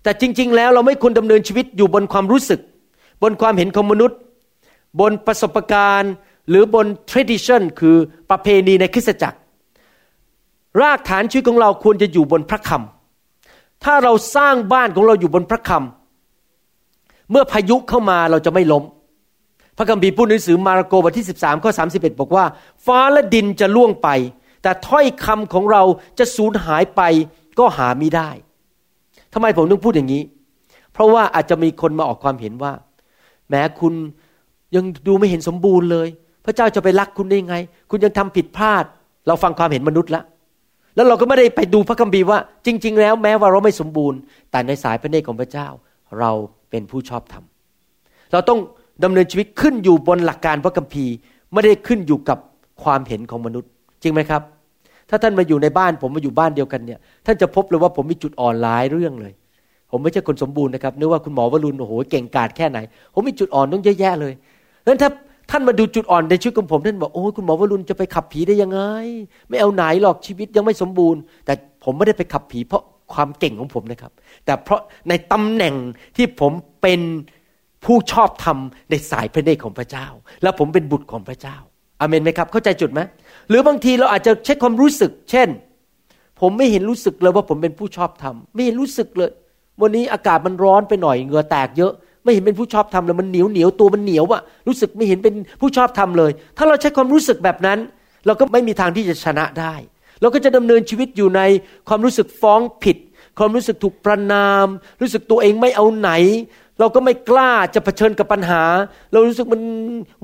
[0.03, 2.59] แต่จริง ๆ แล้วเราไม่ควรดำเนินชีวิตอยู่บนความรู้สึก
[3.23, 4.17] บนความเห็นของมนุษย์
[4.99, 6.13] บนประสบการณ์
[6.49, 7.95] หรือบน tradition คือ
[8.29, 9.37] ประเพณีในคริสตจักร
[10.81, 18.83] รากฐานชีวิตของเราควรจะอยู่บนพระคำถ้าเราสร้างบ้านของเราอยู่บนพระคำเมื่อพายุเข้ามาเราจะไม่ล้ม
[19.77, 22.45] พระคัมภีร์พูดในหนังสือมาระโกบทที่ 13ข้อ31 บอกว่า
[22.85, 24.09] ฟ้าและดินจะล่วงไป
[24.63, 25.83] แต่ถ้อยคำของเรา
[26.19, 27.01] จะสูญหายไป
[27.59, 28.29] ก็หาไม่ได้
[29.33, 30.23] ทำไมผมต้องพูดอย่างนี้
[30.93, 32.73] เพราะว่าอาจจะมีคนมาออกความเห็นว่า
[33.49, 33.93] แม้คุณ
[34.75, 36.07] ยังดูไม่เห็นสมบูรณ์เลย
[36.45, 37.55] พระเจ้าจะไปรักคุณได้ไง
[37.89, 38.83] คุณยังทำผิดพลาด
[39.27, 40.21] เราฟังความเห็นมนุษย์ละ
[40.95, 44.19] แล้วเราก็ไม่ได้ไปดูพระคัมภีร์ว่า จริง ๆ แล้วแม้ว่าเราไม่สมบูรณ์
[44.51, 45.67] แต่ในสายพระเนตรของพระเจ้า
[46.19, 46.31] เรา
[46.69, 47.43] เป็นผู้ชอบธรรม
[48.31, 48.59] เราต้อง
[49.03, 51.13] ดำเนินชีวิตขึ้นอยู่บนหลักการพระคัมภีร์
[51.53, 52.37] ไม่ได้ขึ้นอยู่กับ
[52.83, 53.69] ความเห็นของมนุษย์
[54.01, 54.41] จริงไหมครับ
[55.09, 59.33] ถ้าท่านมาอยู่ในบ้านผมมาอยู่บ้านเดียวกันเนี่ย ท่านจะพบเลยว่าผมมีจุดอ่อนหลายเรื่องเลย
[59.91, 62.79] ผมไม่ใช่คนสมบูรณ์นะครับนึกว่าคุณหมอวรุณโอ้โหเก่งกาจแค่ไหน
[63.13, 64.33] ผมมีจุดอ่อนต้องเยอะแยะเลย
[64.83, 65.09] ดังนั้นถ้า
[65.51, 68.79] ท่านมาดูจุดอ่อนในชีวิตของผมท่านบอกโอ้คุณหมอวรุณจะไปขับผีได้ยังไง
[69.49, 71.53] ไม่เอาไหนหรอกชีวิตยังไม่สมบูรณ์ แต่
[71.83, 74.11] ผมไม่ได้ไปขับผีเพราะความเก่งของผมนะครับ
[74.45, 75.75] แต่เพราะในตำแหน่ง
[76.15, 76.99] ที่ผมเป็น
[77.85, 78.57] ผู้ชอบธรรม
[78.89, 80.07] ในสายพระเนตรของพระเจ้า
[80.43, 81.57] แล้วผมเป็นบุตรของพระเจ้า
[81.99, 82.99] อเมนไหมครับ เข้าใจจุดไหม
[83.49, 85.49] หรือบางทีเราอาจจะเช็คความรู้สึก เช่น
[86.41, 89.31] ผมไม่เห็นรู้สึกเลยว่าผมเป็นผู้ชอบธรรมไม่เห็นรู้สึกเลย
[89.81, 91.93] วันนี้อากาศมันร้อนไปหน่อยเหงื่อแตกเยอะ
[92.23, 97.79] ไม่เห็นเป็นผู้ชอบธรรมเลยมันเหนียวเหนียวตัวมันเหนียวอะรู้สึกไม่เห็นเป็นผู้ชอบธรรมเลย ถ้าเราใช้ความรู้สึกแบบนั้น
[98.25, 99.73] เราก็ไม่มีทางที่จะชนะได้
[100.21, 101.41] เราก็จะดำเนินชีวิตอยู่ใน
[101.87, 102.97] ความรู้สึกฟ้องผิด
[103.39, 104.67] ความรู้สึกถูกประนาม
[105.01, 106.11] รู้สึกตัวเองไม่เอาไหน
[106.79, 108.63] เราก็ไม่กล้าจะเผชิญกับปัญหา
[109.11, 109.61] เรารู้สึกมัน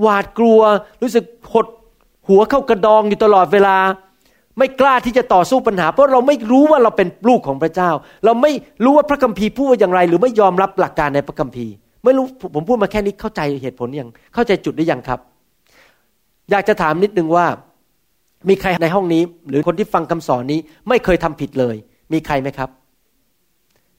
[0.01, 0.59] หวาดกลัว
[1.03, 1.67] รู้สึกหด
[2.27, 3.77] หัวเข้ากระดองอยู่ตลอดเวลา
[4.57, 7.89] ไม่กล้าที่จะต่อสู้ปัญหา เพราะเราไม่รู้ว่าเราเป็นลูกของพระเจ้า
[8.25, 8.51] เราไม่
[8.83, 15.19] รู้ว่าพระคัมภีร์พูดว่าอย่างไร หรือไม่ยอมรับหลักการในพระคัมภีร์ ไม่รู้ผมพูดมาแค่นี้เข้าใจเหตุผลยังเข้าใจจุดได้ยังครับ
[16.51, 17.45] อยากจะถามนิดนึงว่า
[18.49, 20.59] มีใครในห้องนี้ หรือคนที่ฟังคำสอนนี้
[20.89, 21.75] ไม่เคยทำผิดเลย
[22.13, 22.69] มีใครไหมครับ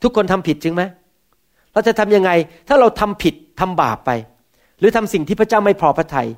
[0.03, 0.83] ทุกคนทำผิดจริงไหม
[1.73, 2.31] เราจะทํำยังไง
[2.69, 4.11] ถ้าเราทำผิดทำบาปไป
[4.79, 6.29] หรือทำสิ่งที่พระเจ้าไม่พอพระทยัย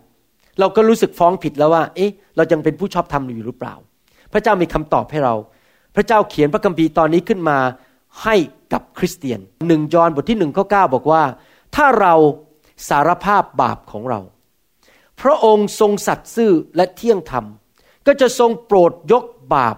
[0.61, 3.75] เราก็รู้สึกฟ้องผิดแล้วว่า เอ๊ะ เรายังเป็นผู้ชอบธรรมอยู่หรือเปล่า
[4.33, 5.35] พระเจ้ามีคำตอบให้เรา
[5.97, 7.59] พระเจ้าเขียนพระคัมภีร์ตอนนี้ขึ้นมา
[8.23, 8.37] ให้
[8.73, 11.23] กับคริสเตียนหนึ่งยอห์นบทที่หนึ่งข้อเก้าบอกว่า
[11.77, 12.15] ถ้าเรา
[12.89, 14.21] สารภาพบาปของเรา
[15.21, 17.45] พระองค์ทรงสัตย์ซื่อและเที่ยงธรรม
[18.07, 19.77] ก็จะทรงโปรดยกบาป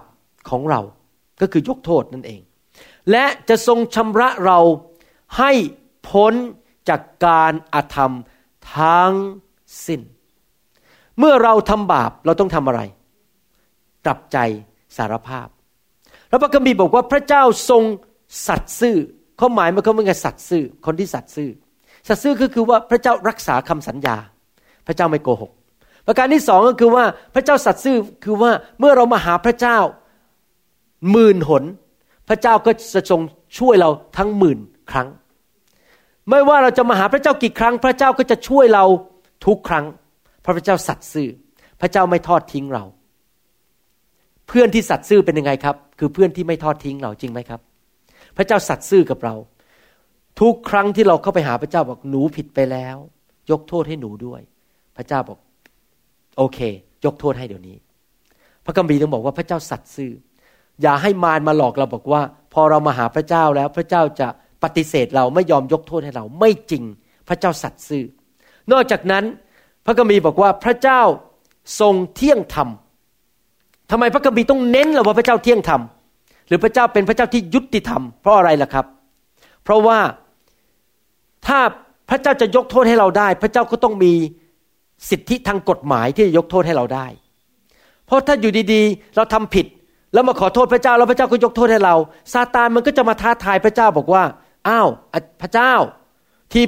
[0.49, 0.81] ของเรา
[1.41, 2.41] ก็คือยกโทษนั่นเอง
[3.11, 4.59] และจะทรงชำระเรา
[5.37, 5.51] ให้
[6.09, 6.33] พ้น
[6.89, 8.13] จากการอาธรรม
[8.75, 9.13] ทั้ง
[9.85, 10.01] สิ้น
[11.19, 12.81] เมื่อเราทำบาปเราต้องทำอะไร
[14.05, 14.37] กลับใจ
[14.97, 15.47] สารภาพ
[16.29, 17.83] แล้วพระคัมภีร์บอกว่าพระเจ้าทรง
[18.47, 18.97] สัตย์ซื่อ
[19.37, 21.49] เขาหมายมันเขาเป็นไงสัตย์ซื่อ คนที่สัตย์ซื่อ
[22.07, 24.17] สัตย์ซื่อก็คือว่าพระเจ้ารักษาคำสัญญา
[24.87, 25.51] พระเจ้าไม่โกหก
[26.07, 29.77] ประการที่สองก็คือว่าพระเจ้าสัตย์ซื่อคือว่าเมื่อเรามาหาพระเจ้า
[31.11, 31.63] หมื่นหน
[32.29, 33.21] พระเจ้าก็จะทรง
[33.57, 34.59] ช่วยเราทั้งหมื่น
[34.91, 35.07] ครั้ง
[36.29, 38.85] ไม่ว่าเราจะมาหาพระเจ้ากี่ครั้ง พระเจ้าก็จะช่วยเรา
[39.45, 39.85] ทุกครั้ง
[40.41, 41.29] เพราะพระเจ้าสัตย์ซื่อ
[41.81, 42.83] พระเจ้าไม่ทอดทิ้งเรา
[44.47, 47.59] เพื่อนที่สัตย์ซื่อเป็นยังไงครับ คือเพื่อนที่ไม่ทอดทิ้งเราจริงไหมครับ
[48.37, 49.35] พระเจ้าสัตย์ซื่อกับเรา
[50.41, 52.97] ทุกครั้งที่เราเข้าไปหาพระเจ้าบอกหนูผิดไปแล้ว
[53.51, 54.41] ยกโทษให้หนูด้วย
[54.97, 55.39] พระเจ้าบอก
[56.37, 56.59] โอเค
[57.05, 57.77] ยกโทษให้เดี๋ยวนี้
[58.65, 60.11] พระกัมภีร์ต้องบอกว่าพระเจ้าสัตย์ซื่อ
[60.81, 62.21] อย่าให้มารมาหลอกเราบอกว่า
[62.53, 64.27] พอเรามาหาพระเจ้าแล้วพระเจ้าจะ
[64.63, 66.83] ปฏิเสธเราไม่ยอมยกโทษให้เราไม่จริง
[67.27, 68.05] พระเจ้าสัตย์ซื่อ
[68.71, 69.23] นอกจากนั้น
[69.85, 71.01] พระกัมภีร์บอกว่าพระเจ้า
[71.79, 72.69] ทรงเที่ยงธรรม
[73.91, 75.81] ทำไมพระกัมภีร์ต้องเน้นเราว่าพระเจ้าเที่ยงธรรม
[76.47, 78.85] หรือพระเจ้าเป็นพระเจ้าที่ยุติธรรม เพราะอะไรล่ะครับ
[79.63, 79.99] เพราะว่า
[81.47, 81.59] ถ้า
[82.09, 84.13] พระเจ้าจะยกโทษให้เราได้ พระเจ้าก็ต้องมี
[85.09, 87.07] สิทธิทางกฎหมายที่จะยกโทษให้เราได้
[88.05, 89.65] เพราะถ้าอยู่ดีๆ เราทำผิด
[90.13, 91.95] แล้วมาขอโทษพระเจ้าแล้วพระเจ้าก็ยกโทษให้เรา
[92.33, 94.23] ซาตานมันก็จะมาท้าทายพระเจ้าบอกว่า
[94.67, 94.87] อ้าว
[95.41, 95.73] พระเจ้า
[96.53, 96.63] ที่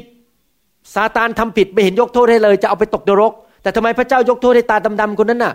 [0.96, 5.54] ซาตานทำผิดไม่เห็นยกโทษให้เลย จะเอาไปตกนรก แต่ทำไมพระเจ้ายกโทษให้ตาดำๆคนนั้นน่ะ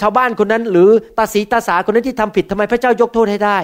[0.00, 3.58] ชาวบ้านคนนั้น หรือตาสีตาสาคนนั้นที่ทำผิดทำไมพระเจ้ายกโทษให้ได้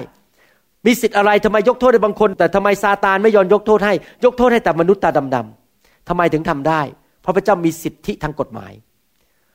[0.87, 3.95] มีสิทธิ์อะไรทำไมยกโทษให้บางคน แต่ทำไมซาตานไม่ยอมยกโทษให้
[4.25, 6.81] ยกโทษให้แต่มนุษย์ตาดำๆทำไมถึงทำได้
[7.23, 8.73] เพราะพระเจ้ามีสิทธิทางกฎหมาย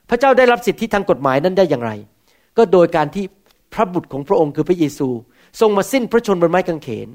[0.09, 1.91] พระเจ้าได้รับสิทธิทางกฎหมายนั้นได้อย่างไร
[2.57, 3.25] ก็โดยการที่
[3.73, 5.07] พระบุตรของพระองค์คือพระเยซู
[5.59, 7.07] ทรงมาสิ้นพระชนบนไม้กางเขน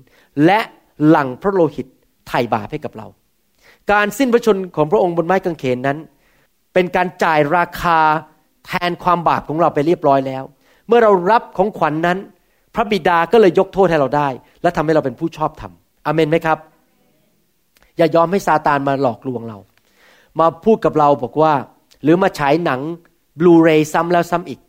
[0.46, 0.60] และ
[1.08, 1.86] หลั่งพระโลหิต
[2.28, 3.06] ไถ่บาปให้กับเรา
[3.92, 5.98] การสิ้นพระชนของพระองค์บนไม้กางเขนนั้น
[6.74, 7.98] เป็นการจ่ายราคา
[8.66, 10.44] แทนความบาปของเราไปเรียบร้อยแล้ว
[10.88, 12.18] เมื่อเรารับของขวัญนนั้น
[12.74, 14.28] พระบิดาก็เลยยกโทษให้เราได้
[14.62, 15.72] และทำให้เราเป็นผู้ชอบธรรม
[16.06, 16.58] อเมนไหมครับ
[17.96, 19.58] อย่ายอมให้ซาตานมาหลอกลวงเรา
[20.40, 21.52] มาพูดกับเราบอกว่า
[22.02, 22.80] หรือมาฉายหนัง
[23.38, 24.60] บลูเรย์ซ้ำแล้วซ้ำอีก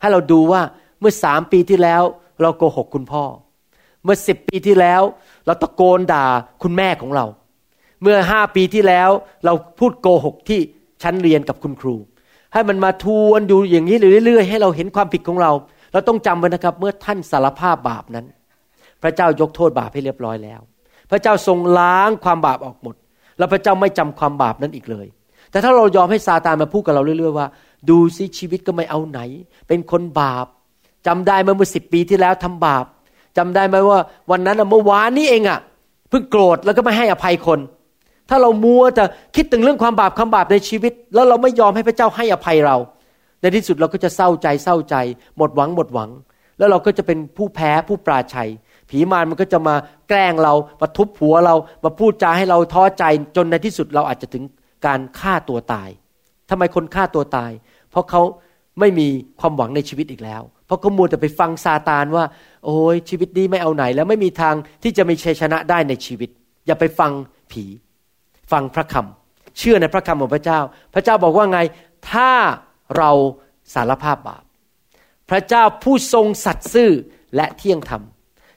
[0.00, 0.60] ให้เราดูว่า
[1.00, 2.02] เมื่อสามปีที่แล้ว
[2.42, 3.24] เราโกหกคุณพ่อ
[4.04, 5.02] เมื่อสิบปีที่แล้ว
[5.46, 6.26] เราตะโกนด่า
[6.62, 7.26] คุณแม่ของเรา
[8.02, 9.10] เมื่อห้าปีที่แล้ว
[9.44, 10.60] เราพูดโกหกที่
[11.02, 11.96] ชั้นเรียนกับคุณครู
[12.52, 15.52] ให้มันมาทวนอยู่อย่างนี้เรื่อยๆ ให้เราเห็นความผิดของเรา
[15.92, 18.26] เราต้องจำไว้นะครับ เมื่อท่านสารภาพบาปนั้น
[19.02, 20.60] พระเจ้ายกโทษบาปให้เรียบร้อยแล้ว
[21.10, 22.94] พระเจ้าทรงล้างความบาปออกหมด
[23.38, 25.06] แล้วพระเจ้าไม่จำความบาปนั้นอีกเลย
[25.50, 27.46] แต่ถ้าเรายอมให้ซาตานมาพูดกับเราเรื่อยๆว่า
[27.90, 29.20] ดูซิชีวิตก็ไม่เอาไหน
[29.68, 30.46] เป็นคนบาป
[31.06, 32.84] จำได้เมื่อสิบปีที่แล้วทำบาป
[33.36, 33.98] จำได้ไหมว่า
[34.30, 35.58] วันนั้นเมื่อวานนี้เองอะ
[36.10, 37.58] เพิ่งโกรธแล้วก็ไม่ให้อภัยคน
[38.28, 39.04] ถ้าเรามัวแต่
[39.36, 42.76] คิดถึงเรื่องความบาปความบาปในชีวิต แล้วเราไม่ยอมให้พระเจ้าให้อภัยเรา
[43.40, 44.96] ในที่สุดเราก็จะเศร้าใจเศร้าใจ
[45.36, 46.10] หมดหวังหมดหวัง
[46.58, 48.50] แล้วเราก็จะเป็นผู้แพ้ผู้ปราชัย
[48.90, 49.74] ผีมารมันก็จะมา
[50.08, 53.04] แกล้งเรามาทุบหัวเรามาพูดจาให้เราท้อใจ
[53.36, 54.44] จนในที่สุดเราอาจจะถึง
[54.86, 55.88] การฆ่าตัวตาย
[56.50, 57.50] ทำไมคนฆ่าตัวตาย
[57.90, 58.22] เพราะเขา
[58.80, 59.06] ไม่มี
[59.40, 62.24] ความหวังในชีวิตอีกแล้ว เพราะเขามัวแต่ไปฟังซาตานว่า
[62.64, 66.30] โอ้ยชีวิตนี้ไม่เอาไหน แล้วไม่มีทางที่จะมีชัยชนะได้ในชีวิต
[66.66, 67.12] อย่าไปฟัง
[67.50, 67.64] ผี
[68.52, 70.60] ฟังพระคำเชื่อในพระคำของพระเจ้า
[70.94, 71.60] พระเจ้าบอกว่าไง
[72.10, 72.30] ถ้า
[72.96, 73.10] เรา
[73.74, 74.44] สารภาพบาป
[75.30, 76.90] พระเจ้าผู้ทรงสัตย์ซื่อ
[77.36, 78.02] และเที่ยงธรรม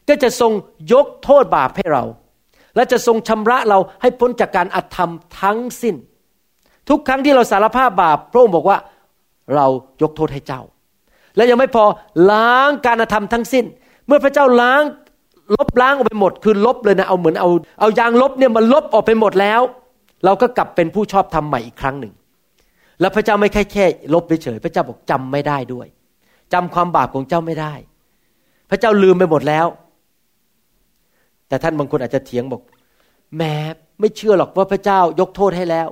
[0.07, 0.51] ก็จะทรง
[0.93, 2.03] ยกโทษบาปให้เรา
[2.75, 5.95] และจะทรงชำระเราให้พ้นจากการอธรรมทั้งสิ้น
[6.89, 8.77] ทุกครั้งที่เราสารภาพบาปพระองค์บอกว่า
[9.55, 9.65] เรา
[10.01, 10.61] ยกโทษให้เจ้า
[11.37, 11.83] และยังไม่พอ
[12.31, 13.65] ล้างการธรรมทั้งสิ้น
[14.07, 14.81] เมื่อพระเจ้าล้าง
[15.55, 19.61] ลบล้างออกไปหมด คือลบเลยนะเอาเหมือนเอาเอายางลบเนี่ยมันลบออกไปหมดแล้ว
[20.25, 22.13] เราก็กลับเป็นผู้ชอบทำใหม่อีกครั้งหนึ่ง
[22.99, 25.87] แล้วพระเจ้าไม่แค่แค่ลบเฉยพระเจ้าบอกจำไม่ได้ด้วย
[26.53, 27.73] จำความบาปของเจ้าไม่ได้
[28.69, 29.67] พระเจ้าลืมไปหมดแล้ว
[31.47, 32.61] แต่ท่านบางคนอาจจะเถียงบอก
[33.37, 33.53] แม้
[33.99, 35.87] ไม่เชื่อหรอกว่าพระเจ้ายกโทษให้แล้ว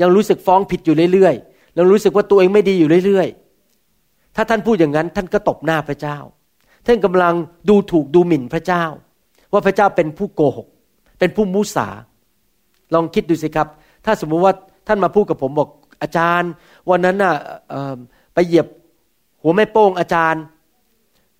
[0.00, 3.47] ยังรู้สึกฟ้องผิดอยู่เรื่อยๆยังรู้สึกว่าตัวเองไม่ดีอยู่เรื่อยๆ
[4.40, 6.18] ถ้าท่านพูดอย่างนั้น ท่านก็ตบหน้าพระเจ้า
[6.86, 7.34] ท่านกำลัง
[7.68, 8.84] ดูถูกดูหมิ่นพระเจ้า
[9.52, 10.66] ว่าพระเจ้าเป็นผู้โกหก
[11.18, 11.88] เป็นผู้มุสา
[12.94, 13.68] ลองคิดดูสิครับ
[14.04, 14.52] ถ้าสมมุติว่า
[14.88, 15.68] ท่านมาพูดกับผมบอก
[16.02, 16.50] อาจารย์
[16.90, 17.34] วันนั้นน่ะ
[18.34, 18.66] ไปเหยียบ
[19.42, 20.42] หัวแม่โป้งอาจารย์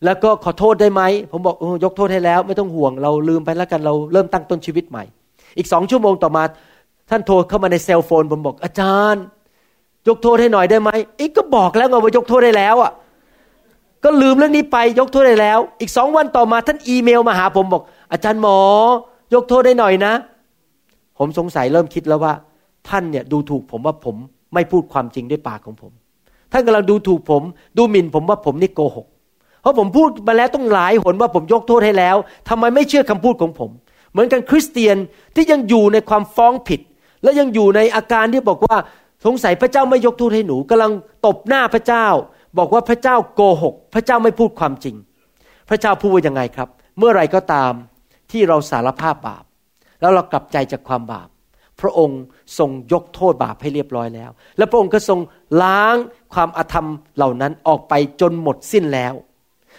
[0.04, 5.04] แล้วก็ขอโทษได้ไหม ผมบอกยกโทษให้แล้ว ไม่ต้องห่วงเราลืมไปแล้วกันเราเริ่มตั้งต้นชีวิตใหม่
[5.56, 6.42] อีกสองชั่วโมงต่อมา
[7.10, 9.22] ท่านโทรเข้ามาในเซลโฟน ผมบอกอาจารย์
[10.08, 12.92] ยกโทษให้หน่อยได้ไหมอีกก็บอกแล้วไงว่ายกโทษได้แล้วอะ
[14.04, 18.58] ก็ลืมเรื่องนี้ไปยกโทษได้แล้ว อีกสองวันต่อมาท่านอีเมลมาหาผมบอก อาจารย์หมอ
[19.34, 20.12] ยกโทษได้หน่อยนะ
[21.18, 22.32] ผมสงสัยเริ่มคิดแล้วว่า
[22.88, 24.16] ท่านเนี่ยดูถูกผมว่าผม
[24.54, 25.92] ไม่พูดความจริงด้วยปากของผม
[26.52, 27.42] ท่านกำลังดูถูกผม
[27.76, 29.06] ดูหมิ่นผมว่าผมนี่โกหก
[29.60, 32.16] เพราะผมพูดมาแล้วต้องหลายหนว่าผมยกโทษให้แล้ว
[32.48, 33.70] ทำไมไม่เชื่อคำพูดของผม
[34.12, 34.96] เหมือนกันคริสเตียน
[35.34, 36.80] ที่ยังอยู่ในความฟ้องผิด
[37.22, 38.76] และยังอยู่ในอาการที่บอกว่า
[39.24, 40.92] สงสัยพระเจ้าไม่ยกโทษให้หนูกำลัง
[41.26, 42.06] ตบหน้าพระเจ้า
[42.58, 44.96] บอกว่าพระเจ้าโกหก พระเจ้าไม่พูดความจริง
[45.68, 47.72] พระเจ้าพูดว่ายังไงครับ เมื่อไรก็ตาม
[48.30, 49.44] ที่เราสารภาพบาป
[50.00, 51.28] แล้วเรากลับใจจากความบาป
[51.80, 52.20] พระองค์
[52.58, 55.20] ทรงยกโทษบาปให้เรียบร้อยแล้ว และพระองค์ก็ทรง
[55.62, 55.96] ล้าง
[56.34, 59.14] ความอาธรรมเหล่านั้นออกไปจนหมดสิ้นแล้ว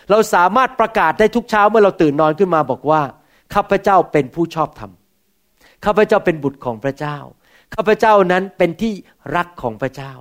[0.10, 3.02] เราสามารถประกาศได้ทุกเช้าเมื่อเราตื่นนอนขึ้นมาบอกว่า
[3.54, 4.92] ข้าพเจ้าเป็นผู้ชอบธรรม
[5.86, 7.18] ข้าพเจ้าเป็นบุตรของพระเจ้า
[7.76, 8.94] ข้าพเจ้านั้นเป็นที่
[9.36, 10.12] รักของพระเจ้า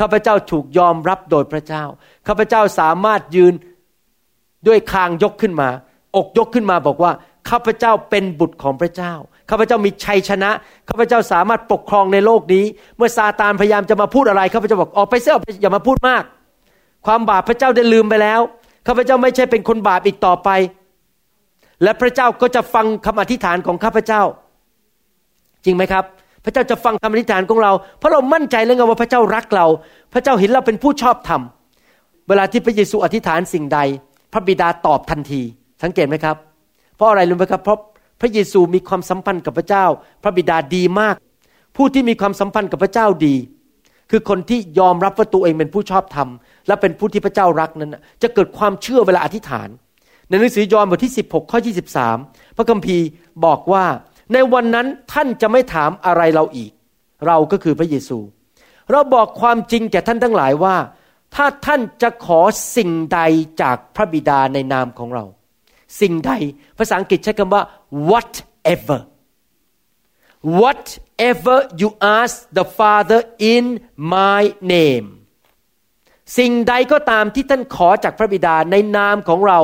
[0.00, 1.84] ข้าพเจ้าถูกยอมรับโดยพระเจ้า
[2.26, 3.54] ข้าพเจ้าสามารถยืน
[4.66, 5.68] ด้วยคางยกขึ้นมา
[6.16, 7.12] อกยกขึ้นมาบอกว่า
[7.50, 9.12] ข้าพเจ้าเป็นบุตรของพระเจ้า
[9.50, 10.50] ข้าพเจ้ามีชัยชนะ
[10.88, 12.64] ข้าพเจ้าสามารถปกครองในโลกนี้
[12.96, 16.22] เมื่อซาตานพยายามจะมาพูดอะไร ข้าพเจ้าบอกออกไปเสียอย่ามาพูดมาก
[17.06, 18.40] ความบาปพระเจ้าได้ลืมไปแล้ว
[18.86, 20.48] ข้าพเจ้าไม่ใช่เป็นคนบาปอีกต่อไป
[21.82, 24.22] และพระเจ้าก็จะฟังคำอธิษฐานของข้าพเจ้า
[25.64, 26.04] จริงไหมครับ
[26.44, 29.66] พระเจ้าจะฟังคำอธิษฐานของเรา เพราะเรามั่นใจแล้วไงว่าพระเจ้ารักเรา
[30.12, 31.40] พระเจ้าเห็นเราเป็นผู้ชอบธรรม
[32.28, 33.78] เวลาที่พระเยซูอธิษฐานสิ่งใด
[34.32, 35.42] พระบิดาตอบทันที
[35.82, 36.36] สังเกตไหมครับ
[36.96, 37.78] เพราะอะไรรู้ไหมครับ เพราะ
[38.20, 39.84] พระเยซูมีความสัมพันธ์กับพระเจ้า
[40.22, 41.16] พระบิดาดีมาก
[41.76, 43.34] ผู้ที่มีความสัมพันธ์กับพระเจ้าดี
[44.10, 46.28] คือคนที่ยอมรับว่าตัวเองเป็นผู้ชอบธรรม
[46.66, 49.68] และเป็นผู้ที่พระเจ้ารักนั้น จะเกิดความเชื่อเวลาอธิษฐาน
[50.28, 51.58] ในหนังสือยอห์นบทที่ 16 ข้อ
[52.06, 53.06] 23 พระคัมภีร์
[53.44, 53.84] บอกว่า
[54.32, 56.72] ในวันนั้นท่านจะไม่ถามอะไรเราอีก
[57.26, 58.18] เราก็คือพระเยซู
[58.90, 60.76] เราบอกความจริงแก่ท่านทั้งหลายว่า
[61.34, 62.40] ถ้าท่านจะขอ
[62.76, 63.20] สิ่งใด
[63.62, 65.24] จากพระบิดาในนามของเรา
[66.00, 66.32] สิ่งใด
[66.78, 67.62] ภาษาอังกฤษใช้คำว่า
[68.10, 69.00] whatever
[70.60, 71.88] whatever you
[72.18, 73.20] ask the Father
[73.54, 73.64] in
[74.14, 74.42] my
[74.74, 75.06] name
[76.38, 79.60] สิ่งใดก็ตามที่ท่านขอจากพระบิดาในนามของเรา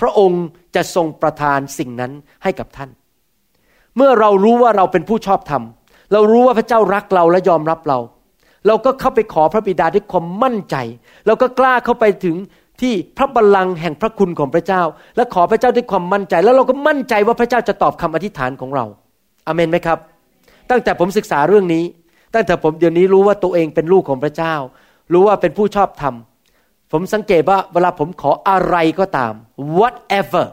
[0.00, 2.90] พระองค์จะทรงประทานสิ่งนั้นให้กับท่าน
[3.96, 5.62] เมื่อเรารู้ว่าเราเป็นผู้ชอบธรรม
[6.12, 7.98] เรารู้ว่าพระเจ้ารักเราและยอมรับเรา
[8.66, 10.76] เราก็เข้าไปขอพระบิดาด้วยความมั่นใจ
[11.26, 12.36] เราก็กล้าเข้าไปถึง
[12.80, 14.82] ที่พระบัลลังก์แห่งพระคุณของพระเจ้า
[15.16, 18.84] และขอพระเจ้าด้วยความมั่นใจ แล้วเราก็มั่นใจว่าพระเจ้าจะตอบคำอธิษฐานของเรา
[19.46, 19.98] อเมนไหมครับ
[20.70, 21.84] ตั้งแต่ผมศึกษาเรื่องนี้
[22.34, 24.54] ตั้งแต่ผมเดี๋ยวนี้รู้ว่าตัวเองเป็นลูกของพระเจ้า
[25.12, 26.14] รู้ว่าเป็นผู้ชอบธรรม
[26.92, 29.32] ผมสังเกตว่าเวลาผมขออะไรก็ตาม
[29.78, 30.46] whatever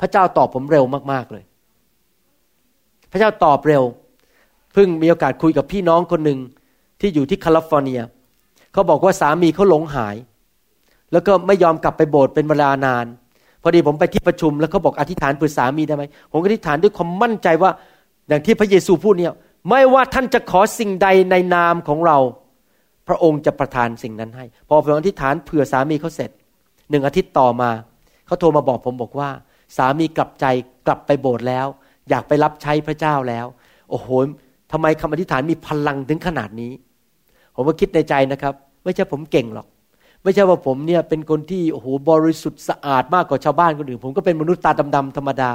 [0.00, 1.44] พระเจ้าตอบผมเร็วมากๆเลย
[3.10, 3.82] พระเจ้าตอบเร็ว
[4.72, 6.38] เพิ่งมีโอกาสคุยกับพี่น้องคนหนึ่ง
[7.00, 8.00] ที่อยู่ที่แคลิฟอร์เนีย
[8.72, 10.16] เขาบอกว่าสามีเขาหลงหาย
[11.12, 13.06] แล้วก็ไม่ยอมกลับไปโบสถ์เป็นเวลานาน
[13.62, 17.70] พอดีผมไปที่ประชุมแล้วเขาบอกอธิษฐานเพื่อสามีได้ไหมผมอธิษฐานด้วยความมั่นใจว่า
[18.28, 19.34] อย่างที่พระเยซูพูดเนี่ย
[19.68, 22.18] ไม่ว่าท่านจะขอสิ่งใดในนามของเรา
[23.08, 26.30] พระองค์จะประทานสิ่งนั้นให้ พอผมอธิษฐานเผื่อสามีเขาเสร็จ
[26.90, 27.70] หนึ่งอาทิตย์ต่อมา
[28.26, 29.30] เขาโทรมาบอกผมบอกว่า
[29.76, 30.44] สามีกลับใจ
[30.86, 31.66] กลับไปโบสถ์แล้ว
[32.10, 33.46] อยากไปรับใช้พระเจ้าแล้ว
[33.90, 34.08] โอ้โห
[34.72, 36.72] ทำไมคำอธิษฐานมีพลังถึงขนาดนี้
[37.54, 39.66] ผมก็คิดในใจนะครับ ไม่ใช่ผมเก่งหรอก
[40.22, 45.52] ไม่ใช่ว่าผมเนี่ยเป็นคนที่โอ้โหบริสุทธิ์สะอาดมากกว่าชาวบ้านคนอื่น ผมก็เป็นมนุษย์ตาดำๆธรรมดา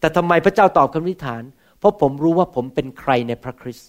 [0.00, 1.42] แต่ทำไมพระเจ้าตอบคำอธิษฐาน
[1.78, 3.88] เพราะผมรู้ว่าผมเป็นใครในพระคริสต์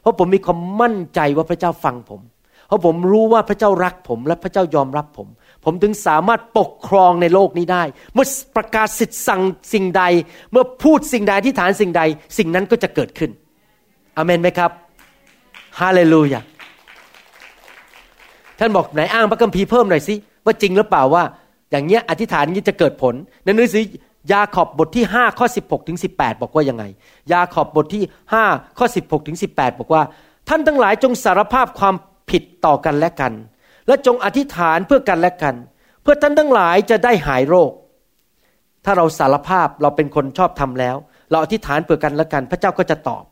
[0.00, 2.20] เพราะผมมีความมั่นใจว่าพระเจ้าฟังผม
[2.68, 5.28] เพราะผมรู้ว่าพระเจ้ารักผม และพระเจ้ายอมรับผม
[5.70, 7.82] ผมถึงสามารถปกครองในโลกนี้ได้
[8.14, 8.26] เมื่อ
[8.56, 10.02] ประกาศสิทธิ์สั่งสิ่งใด
[10.52, 12.02] เมื่อพูดสิ่งใดที่ฐานสิ่งใด
[12.38, 13.30] สิ่งนั้นก็จะเกิดขึ้น
[14.16, 14.70] อเมนไหมครับ
[15.80, 16.40] ฮาเลลูยา
[18.58, 21.22] ท่านบอกไหนอ้างพระคัมภีร์เพิ่มหน่อยสิว่าจริงหรือเปล่าว่า
[21.70, 23.84] อย่างเงี้ยอธิษฐานนี้จะเกิดผลในหนังสือ
[24.32, 26.84] ยาขอบบทที่ 5 ข้อ 16ถึง18 บอกว่ายังไง
[27.32, 28.02] ยาขอบบทที่
[28.40, 30.02] 5 ข้อ 16ถึง18 บอกว่า
[30.48, 31.94] ท่านทั้งหลายจงสารภาพความ
[32.30, 33.32] ผิดต่อกันและกัน
[33.88, 35.54] และจงอธิษฐานเพื่อกันและกัน
[36.02, 37.72] เพื่อท่านทั้งหลายจะได้หายโรค
[38.84, 40.96] ถ้าเราสารภาพเราเป็นคนชอบทำแล้ว
[41.30, 43.24] เราอธิษฐานเพื่อกันและกัน พระเจ้าก็จะตอบ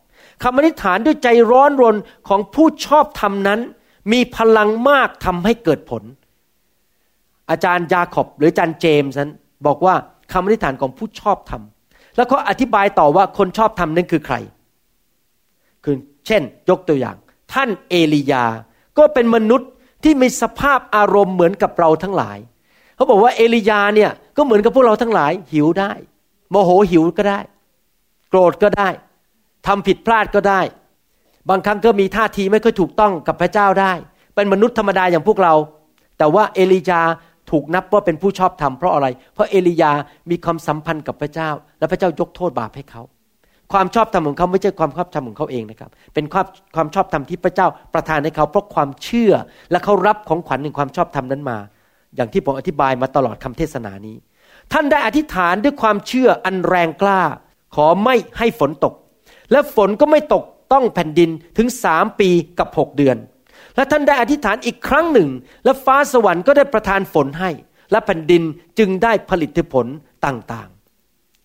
[0.43, 1.97] คำอธิษฐานด้วยใจร้อนรน
[2.29, 3.61] ของผู้ชอบทำนั้น
[4.13, 6.03] มีพลังมากทำให้เกิดผล
[7.51, 9.33] อาจารย์ยาขอบหรืออาจารย์เจมส์นั้น
[9.67, 9.95] บอกว่า
[10.33, 14.37] คำอธิษฐานของผู้ชอบทำแล้วเขาอธิบายต่อว่าคนชอบทำนั้นคือใคร
[15.85, 17.17] คือเช่น ยกตัวอย่าง
[17.53, 18.45] ท่านเอลียา
[18.99, 19.71] ก็เป็นมนุษย์
[20.03, 22.39] ที่มีสภาพอารมณ์เหมือนกับเราทั้งหลาย
[22.97, 25.93] เขาบอกว่าเอลียาเนี่ยก็เหมือนกับพวกเราทั้งหลาย หิวได้
[26.51, 27.41] โมโหหิวก็ได้
[28.31, 28.89] โกรธก็ได้
[29.67, 30.61] ทำผิดพลาดก็ได้
[31.49, 33.93] บางครั้งก็มีท่าทีไม่ค่อยถูกต้องกับพระเจ้าได้
[34.35, 35.55] เป็นมนุษย์ธรรมดาอย่างพวกเรา
[36.19, 37.03] แต่ว่าเอลียา
[37.51, 39.93] ถูกนับว่าเป็นผู้ชอบธรรมเพราะอะไร เพราะเอลียา
[40.31, 43.03] มีความสัมพันธ์กับพระเจ้า และพระเจ้ายกโทษบาปให้เขา
[43.73, 49.33] ความชอบธรรมของเขาไม่ใช่ความชอบธรรมของเขาเองนะครับ เป็นความความชอบธรรมที่พระเจ้าประทานให้เขาเพราะความเชื่อ
[49.71, 51.59] และเขารับของขวัญในความชอบธรรมนั้นมา
[52.17, 54.17] อย่างที่ผมอธิบายมาตลอดคำเทศนานี้
[54.73, 57.21] ท่านได้อธิษฐานด้วยความเชื่ออันแรงกล้า
[57.75, 58.95] ขอไม่ให้ฝนตก
[59.53, 63.17] และฝนก็ไม่ตกต้องแผ่นดินถึงสามปีกับหกเดือน
[63.77, 65.29] และท่านได้อธิษฐานอีกครั้งหนึ่ง
[65.65, 67.51] และฟ้าสวรรค์ก็ได้ประทานฝนให้
[67.91, 68.43] และแผ่นดิน
[68.79, 69.87] จึงได้ผลิตผล
[70.27, 70.69] ต่าง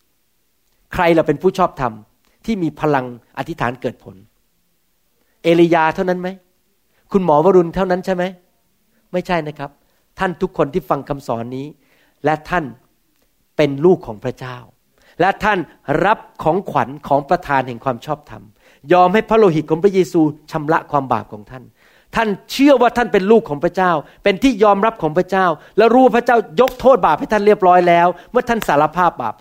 [0.07, 1.93] ๆ ใครเราเป็นผู้ชอบธรรม
[2.45, 3.06] ที่มีพลัง
[3.38, 4.15] อธิษฐานเกิดผล
[5.43, 6.30] เอลียาเท่านั้นไหม
[7.12, 8.23] คุณหมอวรุณเท่านั้นใช่ไหม
[9.13, 9.69] ไม่ใช่นะครับ
[10.19, 11.67] ท่านทุกคนที่ฟังคำสอนนี้
[12.25, 12.65] และท่าน
[13.58, 14.58] เป็นลูกของพระเจ้า
[15.21, 15.60] และท่าน
[16.06, 18.43] รับของขวัญของประธานแห่งความชอบธรรม
[18.93, 21.63] ยอมให้พระโลหิตของพระเยซูชำระความบาปของท่าน
[22.15, 23.91] ท่านเชื่อว่าท่านเป็นลูกของพระเจ้า
[24.23, 25.45] เป็นที่ยอมรับของพระเจ้า
[25.77, 29.34] และรู้พระเจ้ายกโทษบาปให้ท่านเรียบร้อยแล้ว เมื่อท่านสารภาพบาป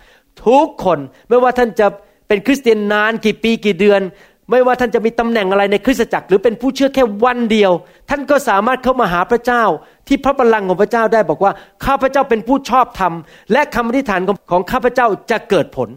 [0.45, 1.87] ทุกคนไม่ว่าท่านจะ
[2.31, 4.01] เป็นคริสเตียนนานกี่ปีกี่เดือน
[4.49, 7.71] ไม่ว่าท่านจะมีตำแหน่งอะไรในคริสตจักร หรือเป็นผู้เชื่อแค่วันเดียว
[8.09, 9.63] ท่านก็สามารถเข้ามาหาพระเจ้า
[10.07, 11.51] ที่พระบัลลังก์ของพระเจ้าได้บอกว่า
[11.85, 13.13] ข้าพระเจ้าเป็นผู้ชอบธรรม
[13.51, 15.89] และคำอธิษฐานของข้าพระเจ้าจะเกิดผล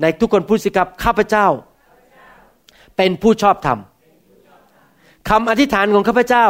[0.00, 1.46] ในทุกคนพูดสิครับข้าพเจ้า
[2.96, 3.78] เป็นผู้ชอบธรรม
[5.30, 6.46] คำอธิษฐานของข้าพเจ้า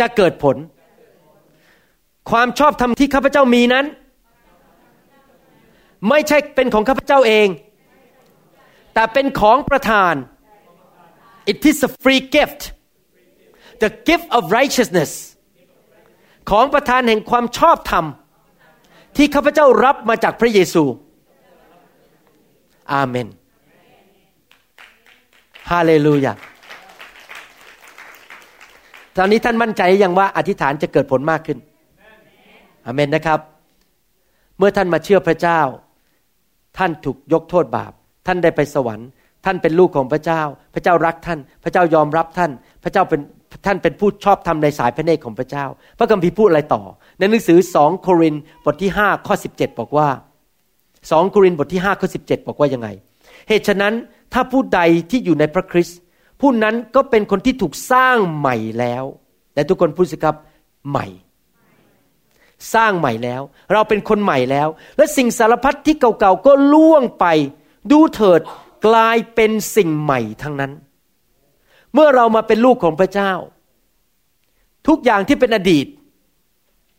[0.00, 0.56] จะเกิดผล
[2.30, 3.86] ความชอบธรรมที่ข้าพเจ้ามีนั้น
[6.08, 7.48] ไม่ใช่เป็นของข้าพเจ้าเอง
[8.94, 10.14] แต่เป็นของประทาน
[11.50, 12.60] it is a free gift
[13.82, 15.10] the gift of righteousness
[16.50, 18.04] ของประทานแห่งความชอบธรรม
[19.16, 20.84] ที่ข้าพเจ้ารับมาจากพระเยซู
[22.92, 23.28] อาเมน
[25.70, 26.32] ฮาเลลูยา
[29.16, 31.58] ตอนนี้ท่านมั่นใจยังว่าอธิษฐานจะเกิดผลมากขึ้น
[32.86, 33.40] อาเมนนะครับ
[34.58, 35.60] เมื่อท่านมาเชื่อพระเจ้า
[36.78, 37.92] ท่านถูกยกโทษบาป
[38.26, 39.08] ท่านได้ไปสวรรค์
[39.44, 40.42] ท่านเป็นลูกของพระเจ้า
[40.74, 42.50] พระเจ้ารักท่าน พระเจ้ายอมรับท่าน
[42.84, 43.20] พระเจ้าเป็น
[43.66, 45.64] ท่านเป็นผู้ชอบธรรมในสายพระเนตรของพระเจ้า
[45.98, 46.82] พระคัมภีร์พูดอะไรต่อ
[47.18, 50.08] ในหนังสือสองโครินบทที่5ข้อ17บอกว่า
[51.10, 52.88] สองโครินบทที่5ข้อ17บอกว่ายังไง
[53.48, 53.94] เหตุฉะนั้น
[54.32, 55.98] ถ้าผู้ใดที่อยู่ในพระคริสต์
[56.40, 59.04] ผู้นั้นก็เป็นคนที่ถูกสร้างใหม่แล้ว
[59.54, 60.36] และทุกคนพูดสิครับ
[60.90, 61.06] ใหม่
[62.74, 63.42] สร้างใหม่แล้ว
[63.72, 67.26] เราเป็นคนใหม่แล้ว และสิ่งสารพัดที่เก่าๆก็ล่วงไป
[67.90, 68.40] ดูเถิด
[68.86, 70.72] กลายเป็นสิ่งใหม่ทั้งนั้น
[71.94, 73.32] เมื่อเรามาเป็นลูกของพระเจ้า
[74.88, 75.86] ทุกอย่างที่เป็นอดีต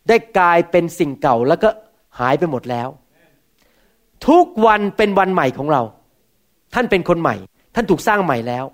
[0.08, 1.68] ได้กลายเป็นสิ่งเก่าแล้วก็
[2.18, 2.88] หายไปหมดแล้ว
[4.28, 5.82] ทุกวันเป็นวันใหม่ของเรา
[6.74, 7.36] ท่านเป็นคนใหม่
[7.74, 8.64] ท่านถูกสร้างใหม่แล้ว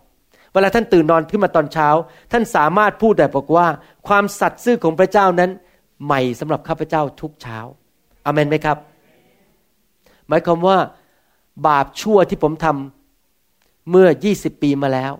[0.52, 1.88] เวลาท่านตื่นนอนขึ้นมาตอนเช้า
[2.32, 3.66] ท่านสามารถพูดได้บอกว่า
[4.08, 5.50] ความสัตย์ซื่อของพระเจ้านั้น
[6.04, 7.58] ใหม่สำหรับข้าพเจ้าทุกเช้า
[8.24, 8.78] อเมนไหมครับ
[10.28, 10.78] หมายความว่า
[11.66, 15.12] บาปชั่วที่ผมทำเมื่อยี่สิบปีมาแล้ว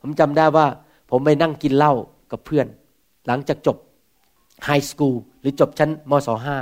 [0.00, 0.66] ผมจำได้ว่า
[1.10, 1.94] ผมไปนั่งกินเหล้า
[2.30, 2.66] กับเพื่อน
[3.26, 3.76] หลังจากจบ
[4.64, 6.56] ไฮสคูลหรือจบชั้นมศห้า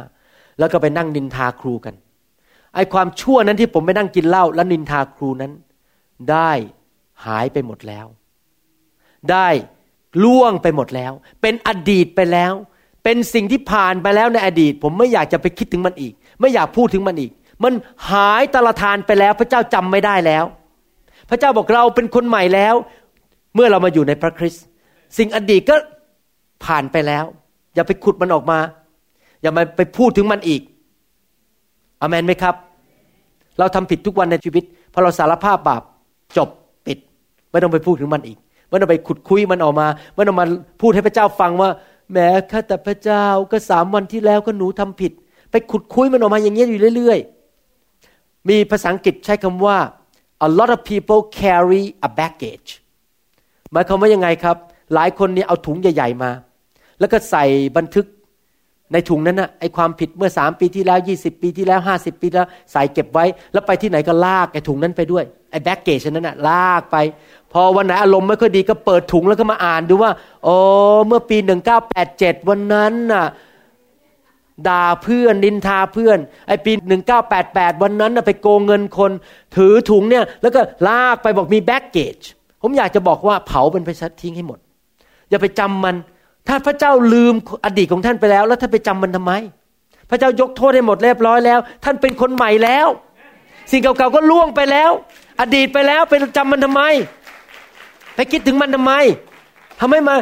[0.59, 1.95] แล้วก็ไปนั่งนินทาครูกัน
[2.75, 5.53] ไอความชั่วนั้นที่ผมไปนั่งกินเหล้าและนินทาครูนั้น
[6.31, 6.51] ได้
[7.27, 8.07] หายไปหมดแล้ว
[9.31, 9.49] ได้
[10.25, 12.53] ล่วงไปหมดแล้ว เป็นอดีตไปแล้ว
[13.11, 17.33] เป็นสิ่งที่ผ่านไปแล้วในอดีต ผมไม่อยากจะไปคิดถึงมันอีก ไม่อยากพูดถึงมันอีก
[17.65, 17.73] มัน
[18.11, 20.45] หายตลทานไปแล้ว พระเจ้าจำไม่ได้แล้ว
[21.31, 22.75] พระเจ้าบอกเราเป็นคนใหม่แล้ว
[23.55, 24.65] เมื่อเรามาอยู่ในพระคริสต์
[25.19, 25.77] สิ่งอดีตก็
[26.65, 27.25] ผ่านไปแล้ว
[27.75, 28.59] อย่าไปขุดมันออกมา
[29.43, 30.63] อย่ามาไปพูดถึงมันอีก
[32.01, 32.55] อเมนไหมครับ
[33.59, 35.83] เราทำผิดทุกวันในชีวิตพอเราสารภาพบาป
[36.37, 36.49] จบ
[36.87, 36.99] ปิด
[37.51, 38.39] ไม่ต้องไปพูดถึงมันอีก
[38.69, 40.47] ไม่ต้องไปขุดคุยมันออกมาไม่ต้องมา
[40.81, 41.71] พูดให้พระเจ้าฟังว่า
[42.13, 45.13] แม้ข้าแต่พระเจ้าก็สามวันที่แล้วก็หนูทำผิด
[45.51, 49.77] ไปขุดคุยมันออกมาอย่างเงี้ยอยู่เรื่อยๆ มีภาษาอังกฤษใช้คำว่า
[50.47, 52.71] a lot of people carry a baggage
[53.73, 54.57] หมายความว่ายังไงครับ
[54.95, 56.31] หลายคนเนี่ยเอาถุงใหญ่ ๆมา
[57.01, 57.45] แล้วก็ใส่
[57.77, 58.07] บันทึก
[58.93, 66.97] ในถุงนั้นนะไอความผิดเมื่อสามปีที่แล้วยี่สิบปีที่แล้วห้าสิบปีแล้วใส่เก็บไว้ แล้วไปที่ไหนก็ลากไอถุงนั้นไปด้วยไอ baggage นั้นนะลากไป
[67.53, 70.11] พอวันไหนอารมณ์ไม่ค่อยดีก็เปิดถุงแล้วก็มาอ่านดูว่า
[70.45, 70.55] โอ้
[71.07, 73.27] เมื่อปีหนึ่งเก้าแปดเจ็ดวันนั้นน่ะ
[74.69, 76.19] ด่าเพื่อนนินทาเพื่อน
[76.49, 79.11] ไอปีหนึ่งเก้าแปดแปดวันนั้นน่ะไปโกงเงินคน
[79.57, 82.19] ถือถุงเนี่ยแล้วก็ลากไปบอกมี baggage
[82.63, 83.91] ผมอยากจะบอกว่าเผามันไป
[84.23, 84.59] ทิ้งให้หมด
[85.31, 85.97] อย่าไปจำมัน
[86.49, 87.35] ถ้าพระเจ้าลืม
[87.65, 89.33] อดีตของท่านไปแล้ว แล้วท่านไปจำมันทำไม
[90.11, 92.87] พระเจ้ายกโทษให้หมดเรียบร้อยแล้ว ท่านเป็นคนใหม่แล้ว
[93.71, 94.91] สิ่งเก่าๆก็ล่วงไปแล้ว
[95.41, 96.83] อดีตไปแล้วไปจำมันทำไม
[98.19, 98.93] ไปคิดถึงมันทำไม
[99.81, 100.15] ทำให้มา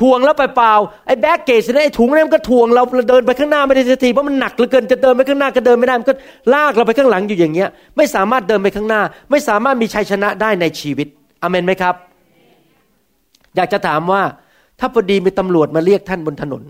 [0.00, 0.72] ทวงแล้วไปเปล่า
[1.06, 6.14] ไอ้แบ็กเกจนี่ไอ้ถุงนั่นมันก็ทวงเราเดินไปข้างหน้าไม่ได้สักทีเพราะมันหนักเหลือเกินจะเดินไปข้างหน้าก็เดินไม่ได้มันก็
[6.54, 9.00] ลากเราไปข้างหลังอยู่อย่างเงี้ย ไม่สามารถเดินไปข้างหน้า
[9.30, 11.08] ไม่สามารถมีชัยชนะได้ในชีวิต
[11.42, 11.94] อเมนไหมครับ
[13.56, 14.22] อยากจะถามว่า
[14.80, 16.62] ถ้าพอดีมีตำรวจมาเรียกท่านบนถนน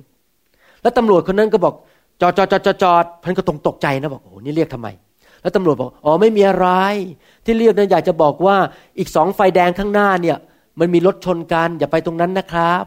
[0.82, 1.74] แล้วตำรวจคนนั้นก็บอก
[2.20, 4.88] จอดจอดจอดจอดจอดท่านก็ตรงตกใจนะบอกโอ้นี่เรียกทำไม
[5.42, 6.68] แล้วตำรวจบอกอ๋อไม่มีอะไร
[7.44, 8.56] ที่เรียกนั้นอยากจะบอกว่า
[8.98, 10.36] อีกสองไฟแดงข้างหน้าเนี่ย
[10.78, 12.82] มันมีรถชนกันอย่าไปตรงนั้นนะครับ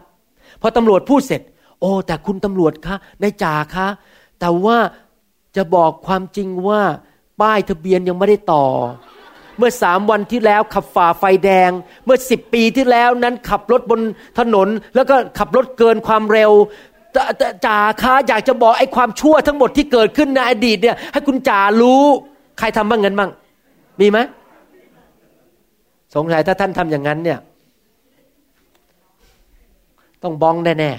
[0.61, 1.41] พอตำรวจพูดเสร็จ
[1.79, 3.87] โอ้แต่คุณตำรวจคะนายจ่าคะ
[4.39, 4.77] แต่ว่า
[5.55, 6.81] จะบอกความจริงว่า
[7.41, 8.65] ป้ายทะเบียนยังไม่ได้ต่อ
[9.57, 11.71] เมื่อสามวันที่แล้วขับฝ่าไฟแดง
[12.05, 14.01] เมื่อสิบปีที่แล้วนั้นขับรถบน
[14.39, 16.51] ถนน แล้วก็ขับรถเกินความเร็ว
[17.65, 22.03] จ่าคะอยากจะบอกไอ้ความชั่วทั้งหมดที่เกิดขึ้นในอดีตเนี่ย ให้คุณจ่ารู้
[22.59, 23.29] ใครทำบ้างเงินบ้าง
[23.99, 24.19] มีไหม
[26.15, 27.39] สงสัยถ้าท่านทำอย่างนั้นเนี่ย
[30.23, 30.91] ต้องบ้องแน่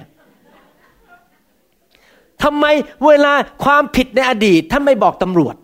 [1.58, 2.64] ๆทำไม
[3.06, 3.32] เวลา
[3.64, 5.54] ความผิดในอดีตท่านไม่บอกตำรวจ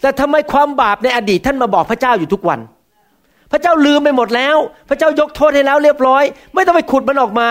[0.00, 2.60] แต่ทำไมความบาปในอดีตท่านมาบอกพระเจ้าอยู่ทุกวัน
[3.52, 4.56] พระเจ้าลืมไปหมดแล้ว
[4.88, 7.48] พระเจ้ายกโทษให้แล้วเรียบร้อย ไม่ต้องไปขุดมันออกมา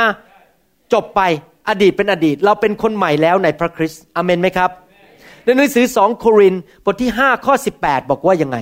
[0.94, 1.22] จบไป
[1.70, 4.70] อดีตเป็นอดีต เราเป็นคนใหม่แล้วในพระคริสต์อเมนไหมครับ
[5.44, 6.56] ในหนังสือสองโคริน
[6.86, 7.54] บทที่5ข้อ
[7.84, 8.58] 18 บอกว่ายังไง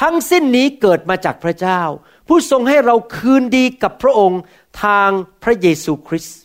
[0.00, 1.80] ทั้งสิ้นนี้เกิดมาจากพระเจ้า
[2.28, 4.40] ผู้ทรงให้เราคืนดีกับพระองค์
[4.82, 5.10] ทาง
[5.42, 6.38] พระเยซูคริสต์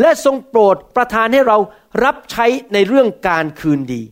[0.00, 1.56] และทรงโปรดประทานให้เรา
[2.04, 4.02] รับใช้ในเรื่องการคืนดี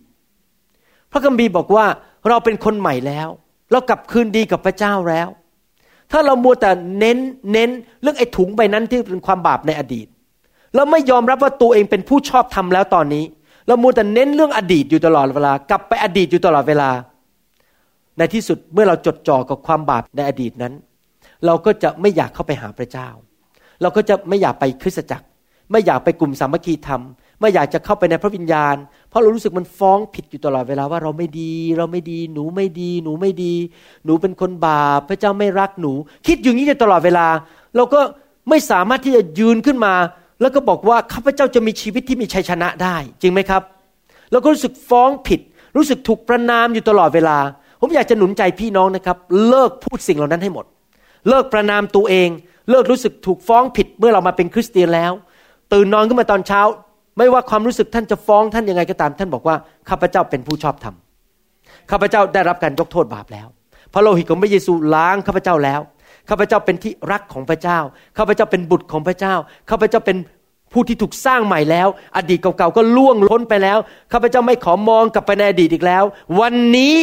[1.10, 1.86] พระคัมภีร์บอกว่า
[2.28, 3.28] เราเป็นคนใหม่แล้ว
[3.72, 5.28] เรากลับคืนดีกับพระเจ้าแล้ว
[6.12, 7.18] ถ้าเรามัวแต่เน้น
[7.52, 7.70] เน้น
[8.02, 10.06] เรื่องไอ้ถุงใบนั้นที่เป็นความบาปในอดีต
[10.74, 13.24] เราไม่ยอมรับว่าตัวเองเป็นผู้ชอบทำแล้วตอนนี้
[13.66, 16.90] เรามัวแต่เน้นเรื่องอดีตอยู่ตลอดเวลากลับไปอดีตอยู่ตลอดเวลา
[18.18, 20.74] ในที่สุดเมื่อเราจดจ่อกับความบาปในอดีตนั้น
[21.46, 23.08] เราก็จะไม่อยากเข้าไปหาพระเจ้า
[23.82, 25.26] เราก็จะไม่อยากไปคริสตจักร
[25.70, 27.02] ไม่อยากไปกลุ่มสามัคคีธรรม
[27.40, 28.76] ไม่อยากจะเข้าไปในพระวิญญาณ
[29.08, 33.54] เพราะเรารู้สึกมันฟ้องผิดอยู่ตลอดเวลาว่าเราไม่ดี เราไม่ดี หนูไม่ดี หนูไม่ดี
[34.04, 35.92] หนูเป็นคนบาปพระเจ้าไม่รักหนู
[36.26, 37.26] คิดอย่างนี้อยู่ตลอดเวลา
[37.76, 38.00] เราก็
[38.48, 39.94] ไม่สามารถที่จะยืนขึ้นมา
[40.40, 43.62] แล้วก็บอกว่าข้าพเจ้าจะมีชีวิตที่มีชัยชนะได้ จริงไหมครับ
[44.32, 45.40] เราก็รู้สึกฟ้องผิด
[45.76, 47.38] รู้สึกถูกประนามอยู่ตลอดเวลา
[47.80, 49.16] ผมอยากจะหนุนใจพี่น้องนะครับ
[49.48, 50.64] เลิกพูดสิ่งเหล่านั้นให้หมด
[51.28, 52.28] เลิกประนามตัวเอง
[52.70, 55.12] เลิกรู้สึกถูกฟ้องผิดเมื่อเรามาเป็นคริสเตียนแล้ว
[55.72, 56.60] ตื่นนอนขึ้นมาตอนเช้า
[57.18, 59.56] ไม่ว่าความรู้สึกท่านจะฟ้องท่านยังไงก็ตาม ท่านบอกว่า
[59.88, 60.94] ข้าพเจ้าเป็นผู้ชอบธรรม
[61.90, 63.46] ข้าพเจ้าได้รับการยกโทษบาปแล้ว
[63.92, 65.80] พระโลหิตของพระเยซูล้างข้าพเจ้าแล้ว
[66.28, 67.78] ข้าพเจ้าเป็นที่รักของพระเจ้า
[68.18, 69.34] ข้าพเจ้าเป็นบุตรของพระเจ้า
[69.70, 70.16] ข้าพเจ้าเป็น
[70.72, 73.78] ผู้ที่ถูกสร้างใหม่แล้ว อดีตเก่าๆก็ล่วงล้นไปแล้ว
[74.12, 76.04] ข้าพเจ้าไม่ขอมองกลับไปในอดีตอีกแล้ว
[76.40, 76.96] วันนี้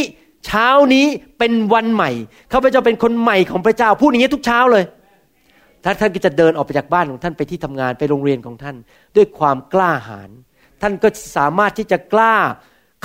[0.46, 1.06] เช้านี้
[1.40, 2.12] เป็นวันใหม่
[2.54, 4.84] ข้าพเจ้าเป็นคนใหม่ของพระเจ้าพูดอย่างนี้ทุกเช้าเลย
[5.84, 8.76] ถ้าท่านก็จะเดินออกไปจากบ้านของท่านไปที่ทำงานไปโรงเรียนของท่าน
[9.16, 10.30] ด้วยความกล้าหาญ
[10.82, 12.36] ท่านก็สามารถที่จะกล้า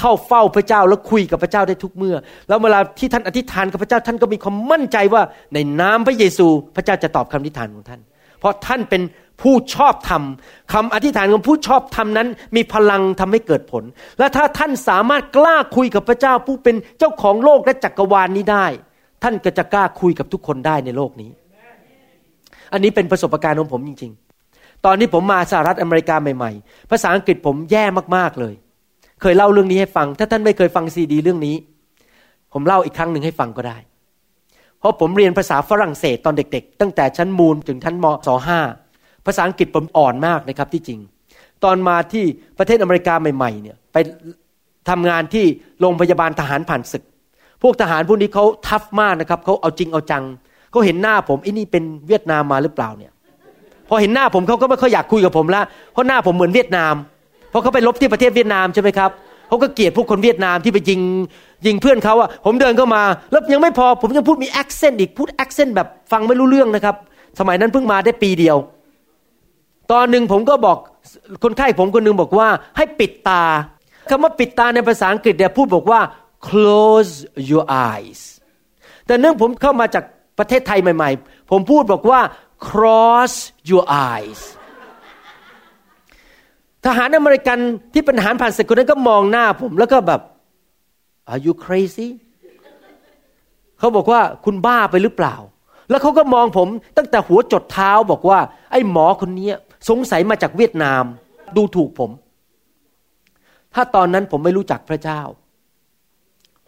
[0.00, 2.16] เข้าเฝ้าพระเจ้าแล้วคุยกับพระเจ้าได้ทุกเมื่อ
[2.48, 5.22] แล้วเวลาที่ท่านอธิษฐานกับพระเจ้าท่านก็มีความมั่นใจว่า
[5.54, 8.00] ในนามพระเยซู พระเจ้าจะตอบคำอธิษฐานของท่าน
[8.44, 9.02] เพราะท่านเป็น
[9.42, 10.22] ผู้ชอบธรรม
[10.72, 13.84] คำอธิษฐานของผู้ชอบธรรมนั้น มีพลังทำให้เกิดผล
[14.18, 18.66] และถ้าท่านสามารถกล้าคุยกับพระเจ้าผู้เป็นเจ้าของโลกและจักรวาลนนี้ได้
[19.22, 21.30] ท่านก็จะกล้าคุยกับทุกคนได้ในโลกนี้
[22.72, 24.12] อันนี้เป็นประสบการณ์ของผมจริง
[24.48, 27.84] ๆ ตอนที่ผมมาสหรัฐอเมริกาใหม่ๆ ภาษาอังกฤษผมแย่
[28.16, 28.54] มากๆเลย
[29.20, 31.56] เคยเล่าเรื่องนี้ให้ฟัง ถ้าท่านไม่เคยฟังซีดี เรื่องนี้
[32.52, 33.78] ผมเล่าอีกครั้งหนึ่งให้ฟังก็ได้
[34.84, 38.60] เพราะผมเรียนภาษาฝรั่งเศสตอนเด็ก ๆ ตั้งแต่ชั้นมูลถึงชั้นมศห้า
[39.26, 41.00] ภาษาอังกฤษผมอ่อนมากนะครับที่จริง
[41.64, 42.24] ตอนมาที่
[42.58, 43.96] ประเทศอเมริกาใหม่ๆเนี่ยไป
[44.88, 45.44] ทำงานที่
[45.80, 47.02] โรงพยาบาลทหารผ่านศึก
[47.62, 50.24] พวกทหารพวกนี้เขา tough มากนะครับเขาเอาจริงเอาจัง
[50.70, 53.12] เขาเห็นหน้าผมไอ้นี่เป็นเวียดนามมาหรือเปล่าเนี่ย
[53.88, 55.62] พอเห็นหน้าผมเขาก็ไม่ค่อยอยากคุยกับผมละ
[55.92, 56.94] เพราะหน้าผมเหมือนเวียดนาม
[57.50, 59.10] เพราะเขาไปรบที่ประเทศเวียดนามใช่ไหมครับ
[59.48, 61.00] เขาก็เกลียดพวกคนเวียดนามที่ไปยิง
[61.66, 66.96] ยิงเพื่อนเขาอะผมเดินเข้ามา แล้วยังไม่พอผมยังพูดมี accent อีกพูด accent แบบฟังไม่รู้เรื่องนะครับ
[67.38, 68.56] สมัยนั้นเพิ่งมาได้ปีเดียว
[69.92, 70.78] ตอนหนึ่งผมก็บอก
[71.44, 73.42] คนไข้ผมคนนึงบอกว่าให้ปิดตา
[74.10, 76.00] คำว่าปิดตาในภาษาอังกฤษเนี่ยพูดบอกว่า
[76.48, 77.14] close
[77.50, 78.20] your eyes
[79.06, 80.04] แต่เนื่องผมเข้ามาจาก
[80.38, 82.20] ประเทศไทยใหม่ ๆ ผมพูดบอกว่า
[82.68, 83.32] cross
[83.70, 84.40] your eyes
[86.84, 87.58] ทหารอเมริกัน
[87.92, 90.20] ที่เป็นทหารผ่านศึกคนนั้นก็มองหน้าผมแล้วก็แบบ
[91.32, 92.08] are you crazy
[93.78, 95.36] เขาบอกว่าคุณบ้าไปหรือเปล่า
[95.90, 98.38] แล้วเขาก็มองผมตั้งแต่หัวจดเท้าบอกว่า
[98.70, 99.48] ไอ้หมอคนนี้
[99.88, 101.04] สงสัยมาจากเวียดนาม
[101.56, 102.10] ดูถูกผม
[103.74, 105.20] ถ้าตอนนั้นผมไม่รู้จักพระเจ้า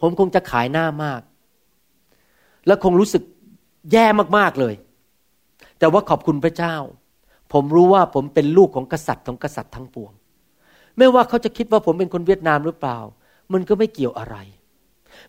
[0.01, 1.21] ผมคงจะขายหน้ามาก
[2.67, 3.23] และคงรู้สึก
[3.91, 4.05] แย่
[4.37, 4.75] มากๆเลย
[5.79, 6.75] แต่ว่าขอบคุณพระเจ้า
[7.53, 10.11] ผมรู้ว่าผมเป็นลูกของกษัตริย์ของกษัตริย์ทั้งปวง
[10.97, 12.97] ไม่ว่าเขาจะคิดว่าผมเป็นคนเวียดนามหรือเปล่า
[13.53, 14.35] มันก็ไม่เกี่ยวอะไร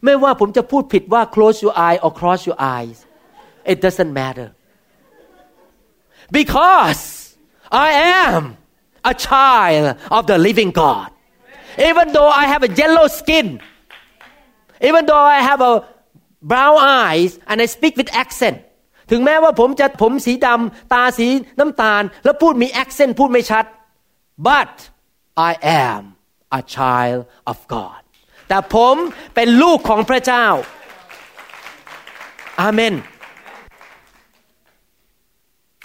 [0.04, 2.98] ไม่ว่าผมจะพูดผิดว่า close your eye or cross your eyes
[3.72, 4.48] it doesn't matter
[6.38, 7.02] because
[7.70, 7.88] I
[8.24, 8.56] am
[9.04, 11.10] a child of the living God.
[11.78, 13.60] Even though I have a yellow skin,
[14.80, 15.86] even though I have a
[16.42, 18.58] brown eyes and I speak with accent
[19.10, 21.26] ถึงแม้ว่าผมจะผมสีดำตาสี
[21.58, 23.64] น้ำตาล แล้วพูดมี accent พูดไม่ชัด
[24.48, 24.74] but
[25.50, 25.52] I
[25.86, 26.02] am
[26.58, 28.02] a child of God
[28.48, 28.94] แต่ผม
[29.34, 30.46] เป็นลูกของพระเจ้า
[32.60, 32.94] อาเมน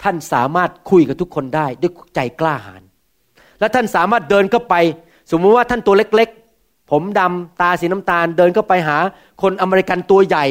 [0.02, 2.82] ท่านสามารถคุยกับทุกคนได้ด้วยใจกล้าหาญ
[3.60, 4.74] และท่านสามารถเดินเข้าไป
[5.30, 8.96] สมมติว่าท่านตัวเล็กๆ ผมดำตาสีน้ำตาล เดินเข้าไปหา
[9.42, 10.46] คนอเมริกันตัวใหญ่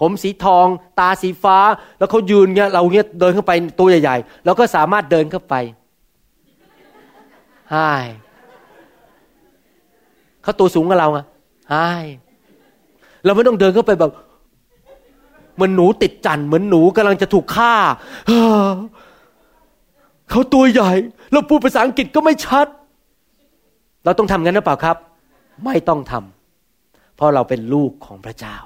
[0.00, 0.66] ผมสีทอง
[1.00, 1.58] ตาสีฟ้า
[1.98, 5.54] แล้วเขายืนเงี้ยเราเงี้ยเดินเข้าไปตัวใหญ่ๆแล้วก็สามารถเดินเข้าไป
[7.70, 7.76] ไฮ
[10.42, 11.24] เขาตัวสูงกับเราอะ
[11.70, 11.74] ไฮ
[13.24, 14.12] เราไม่ต้องเดินเข้าไปแบบ
[15.54, 17.74] เหมือนหนูติดจันเหมือนหนูกำลังจะถูกฆ่า
[20.30, 20.90] เขาตัวใหญ่
[21.32, 22.66] เราพูดภาษาอังกฤษก็ไม่ชัด
[24.04, 24.96] เราต้องทำงั้นหรือเปล่าครับ
[25.64, 28.56] ไม่ต้องทำเพราะเราเป็นลูกของพระเจ้า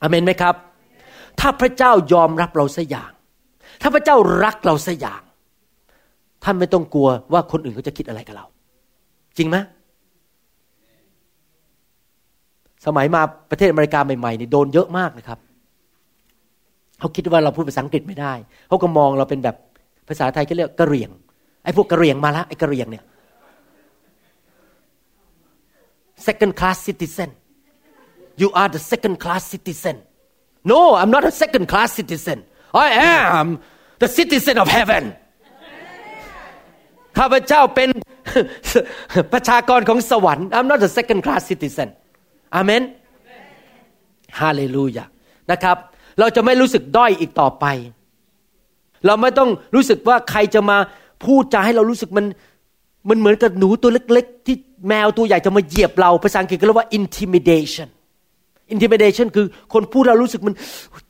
[0.00, 0.54] อเมนไหมครับ
[1.40, 3.12] ถ้าพระเจ้ายอมรับเราสัอย่าง
[3.82, 5.22] ถ้าพระเจ้ารักเราสัอย่าง
[6.44, 8.46] ท่านไม่ต้องกลัวว่าคนอื่นเขาจะคิดอะไรกับเรา
[9.36, 9.56] จริงไหม
[12.86, 15.38] สมัยมาประเทศอเมริกาใหม่ๆนี่โดนเยอะมากนะครับ
[17.00, 18.32] เขาคิดว่าเราพูดภาษาอังกฤษไม่ได้
[18.68, 19.56] เขาก็มองเราเป็นแบบ
[20.08, 21.10] ภาษาไทยก็เรียกกระเรียง
[21.64, 23.04] ไอ้พวกกระเรียงมาละไอ้กระเรียงเนี่ย
[26.26, 27.30] second class citizen
[28.40, 29.96] you are the second class citizen
[30.72, 32.38] no I'm not a second class citizen
[32.86, 33.46] I am
[34.02, 35.04] the citizen of heaven
[37.18, 37.88] ข้าพเจ้าเป็น
[39.32, 41.88] ประชากรของสวรรค์ I'm not a second class citizen
[42.54, 42.82] อาเมน
[44.40, 45.04] ฮาเลลูยา
[45.50, 45.76] นะครับ
[46.20, 47.64] เราจะไม่รู้สึกด้อยอีกต่อไป
[49.06, 50.78] เราไม่ต้องรู้สึกว่าใครจะมา
[51.24, 52.26] พูดจาให้เรารู้สึกมัน
[53.08, 54.56] มันเหมือนกับหนูตัวเล็ก ๆ ที่
[54.88, 57.88] แมวตัวใหญ่จะมาเหยียบเราภาษาอังกฤษก็เรียกว่า intimidation
[58.74, 60.54] intimidation คือคนพูดเรารู้สึกมัน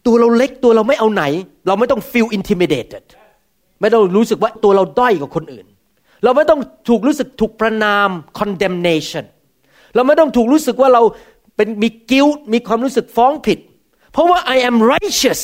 [0.07, 1.24] ตัวเราเล็กตัวเราไม่เอาไหน
[1.66, 3.05] เราไม่ต้อง feel intimidated
[3.80, 5.66] ไม่ต้องรู้สึกว่าตัวเราด้อยกว่าคนอื่น
[6.24, 9.24] เราไม่ต้องถูกรู้สึกถูกประนาม condemnation
[9.95, 11.03] เราไม่ต้องถูกรู้สึกว่าเรา
[11.61, 13.58] เป็นมีกิ้วมีความรู้สึกฟ้องผิด
[14.12, 15.42] เพราะว่า I am righteous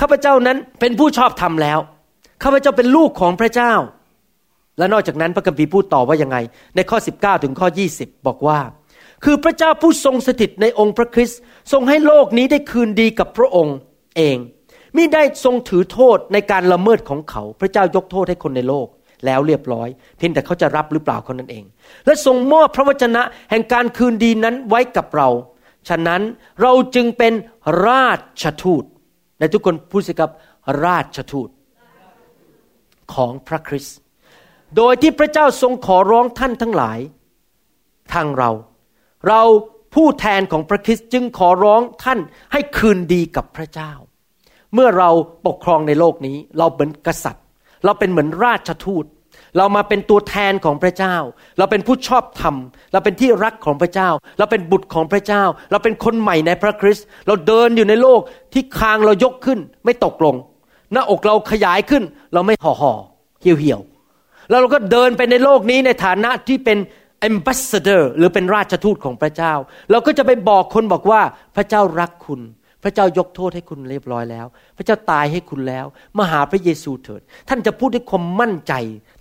[0.00, 1.78] ข้าพเจ้านั้นเป็นผู้ชอบธรรมแล้ว
[2.42, 3.72] ข้าพเจ้าเป็นลูกของพระเจ้า
[4.78, 6.36] และนอกจากนั้นพระคัมภีร์พูดต่อว่ายังไง
[6.76, 7.68] ในข้อ 19 ถึงข้อ
[7.98, 8.58] 20 บอกว่า
[9.24, 11.40] คือพระเจ้าผู้ทรงสถิตในองค์พระคริสต์
[11.72, 13.76] ทรงให้โลกนี้ได้คืนดีกับพระองค์
[14.16, 14.36] เอง
[14.96, 18.86] มิได้ทรงถือโทษในการละเมิดของเขา พระเจ้ายกโทษให้คนในโลก
[19.26, 21.64] แล้วเรียบร้อย เพียงแต่เขาจะรับหรือเปล่าคนนั้นเอง
[22.06, 25.28] และทรงมอบพระวจนะแห่งการคืนดีนั้นไว้กับเรา
[25.88, 26.22] ฉะนั้น
[26.62, 27.32] เราจึงเป็น
[27.88, 28.08] รา
[28.42, 28.84] ชทูต
[29.38, 30.30] และทุกคนพูดสิครับ
[30.84, 31.48] ราชทูต
[33.14, 33.96] ของพระคริสต์
[34.76, 36.98] โดยที่พระเจ้าทรงขอร้องท่านทั้งหลาย
[38.12, 38.50] ทางเรา
[39.28, 39.42] เรา
[39.94, 42.18] ผู้แทนของพระคริสต์จึงขอร้องท่าน
[42.52, 43.92] ให้คืนดีกับพระเจ้า
[44.74, 45.10] เมื่อเรา
[45.46, 47.41] ปกครองในโลกนี้ เราเป็นกษัตริย์
[47.84, 49.06] เราเป็นเหมือนราชทูต
[49.58, 51.16] เรามาเป็นตัวแทนของพระเจ้า
[51.58, 52.54] เราเป็นผู้ชอบธรรม
[52.92, 58.20] เราเป็นที่รักของพระเจ้า เราเป็นบุตรของพระเจ้า เราเป็นคนใหม่ในพระคริสต์เราเดินอยู่ในโลก
[58.52, 60.36] ที่คางเรายกขึ้น ไม่ตกลง
[60.92, 62.02] หน้าอกเราขยายขึ้น
[62.34, 62.92] เราไม่ห่อห่อ
[63.42, 63.80] เหี่ยวเหี่ยว
[64.50, 66.78] แล้วเราก็เดินไปในโลกนี้ในฐานะที่เป็น
[67.28, 69.52] ambassador หรือเป็นราชทูตของพระเจ้า
[69.90, 71.20] เราก็จะไปบอกคนบอกว่า
[71.56, 72.40] พระเจ้ารักคุณ
[72.82, 75.86] พระเจ้ายกโทษให้คุณเรียบร้อยแล้ว พระเจ้าตายให้คุณแล้ว
[76.18, 78.72] มาหาพระเยซูเถิด ท่านจะพูดด้วยความมั่นใจ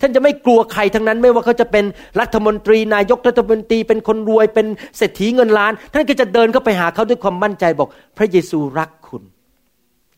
[0.01, 1.85] ท่านจะไม่กลัวใครทั้งนั้น ไม่ว่าเขาจะเป็น
[2.19, 9.23] รัฐมนตรี นายกรัฐมนตรีเป็นคนรวยเป็นเศรษฐีเงินล้าน ท่านก็จะเดินเข้าไปหาเขาด้วยความมั่นใจบอก พระเยซูรักคุณ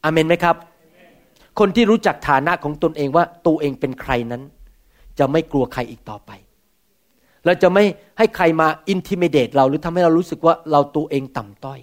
[0.03, 0.55] อเมนไหมครับ
[1.59, 4.41] คนที่รู้จักฐานะของตนเองว่าตัวเองเป็นใครนั้น
[5.19, 6.31] จะไม่กลัวใครอีกต่อไป
[7.45, 7.83] เราจะไม่
[8.17, 11.79] ให้ใครมาอินทิเมเดตเราหรือทำให้เรารู้สึกว่าเราตัวเองต่ำต้อย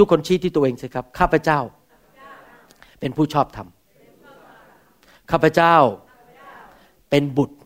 [0.00, 1.60] ทุกคนชี้ที่ตัวเองสิครับ ข้าพเจ้า
[3.00, 3.68] เป็นผู้ชอบธรรม
[5.30, 5.76] ข้าพเจ้า
[7.10, 7.56] เป็นบุตร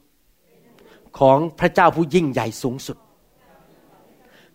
[1.19, 2.97] ของพระเจ้าผู้ยิ่งใหญ่สูงสุด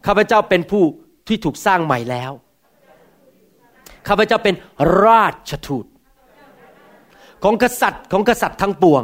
[0.05, 0.83] ข้าพเจ้าเป็นผู้
[1.27, 2.31] ที่ถูกสร้างใหม่แล้ว
[4.07, 4.55] ข้าพเจ้าเป็น
[5.05, 5.85] ราชทูต
[7.43, 9.03] ของกษัตริย์ของกษัตริย์ทั้งปวง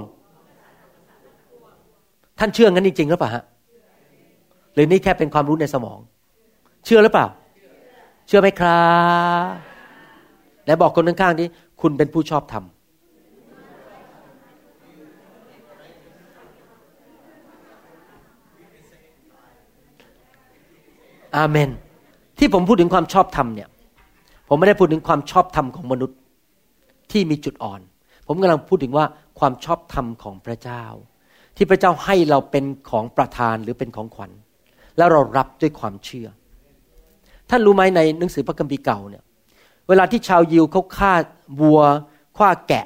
[2.40, 3.44] ท่านเชื่องั้นจริงๆหรือเปล่าฮะ
[4.74, 6.00] หรือนี่แค่เป็นความรู้ในสมอง
[6.86, 7.28] เชื่อหรือเปล่า
[8.28, 8.84] เชื่อไหมครั
[9.44, 9.76] บ
[10.66, 11.48] และบอกคนข้างๆนี้
[11.82, 12.64] คุณเป็นผู้ชอบธรรม
[21.38, 21.70] อาเมน
[22.40, 23.70] ที่ผมพูดถึงความชอบธรรมเนี่ย
[24.48, 26.18] ผมไม่ได้พูดถึงความชอบธรรมของมนุษย์
[27.12, 27.82] ที่มีจุดอ่อน
[28.28, 29.06] ผมกำลังพูดถึงว่า
[29.40, 30.84] ความชอบธรรมของพระเจ้า
[31.56, 34.32] ที่พระเจ้าให้เราเป็นของประทานหรือเป็นของขวัญ
[34.98, 36.28] แล้วเรารับด้วยความเชื่อ
[37.50, 39.24] ท่านรู้ไหมในหนังสือพระคัมภีร์เก่าเนี่ย
[39.88, 41.14] เวลาที่ชาวยิวเขาฆ่า
[41.60, 41.82] วัว
[42.38, 42.86] ฆ่าแกะ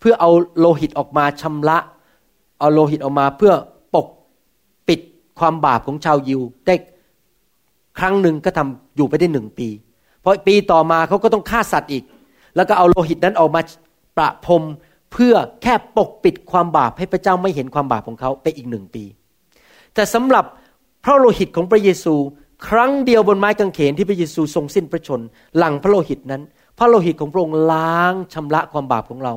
[0.00, 1.78] เพื่อเอาโลหิตออกมาชำระ
[2.58, 3.52] เอาโลหิตออกมาเพื่อ
[3.94, 4.06] ปก
[4.88, 5.00] ปิด
[5.38, 6.74] ความบาปของชาวยิวได้
[7.98, 9.68] ครั้งหนึ่งก็ทำอยู่ไปได้หนึ่งปี
[10.22, 12.04] พอปีต่อมาเขาก็ต้องฆ่าสัตว์อีก
[12.56, 13.60] แล้วก็เอาโลหิตนั้นออกมา
[14.16, 14.62] ประพรม
[15.12, 19.04] เพื่อแค่ปกปิดความบาปให้พระเจ้าไม่เห็นความบาปของเขาไปอีกหนึ่งปี
[19.94, 20.44] แต่สำหรับ
[21.04, 22.14] พระโลหิตของพระเยซู
[22.68, 25.20] ครั้งเดียวบนไม้กางเขนที่พระเยซูทรงสิ้นพระชน
[25.56, 26.42] หลังพระโลหิตนั้น
[26.78, 29.34] พระโลหิตของพระองค์ล้างชำระความบาปของเรา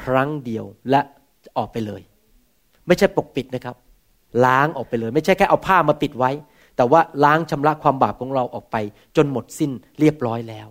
[0.00, 1.00] ครั้งเดียวและ
[1.56, 2.02] ออกไปเลย
[2.86, 3.76] ไม่ใช่ปกปิดนะครับ
[4.44, 6.30] ล้างออกไปเลย ไม่ใช่แค่เอาผ้ามาปิดไว้
[6.76, 8.76] แต่ว่าล้างชำระความบาปของเราออกไป
[9.16, 9.70] จนหมดสิ้น
[10.00, 10.68] เรียบร้อยแล้ว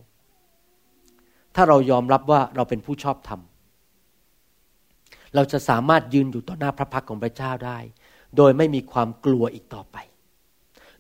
[1.55, 3.39] ถ้าเรายอมรับว่าเราเป็นผู้ชอบธรรม
[5.35, 7.77] เราจะสามารถยืนอยู่ต่อหน้าพระพักของพระเจ้าได้
[8.37, 9.97] โดยไม่มีความกลัวอีกต่อไป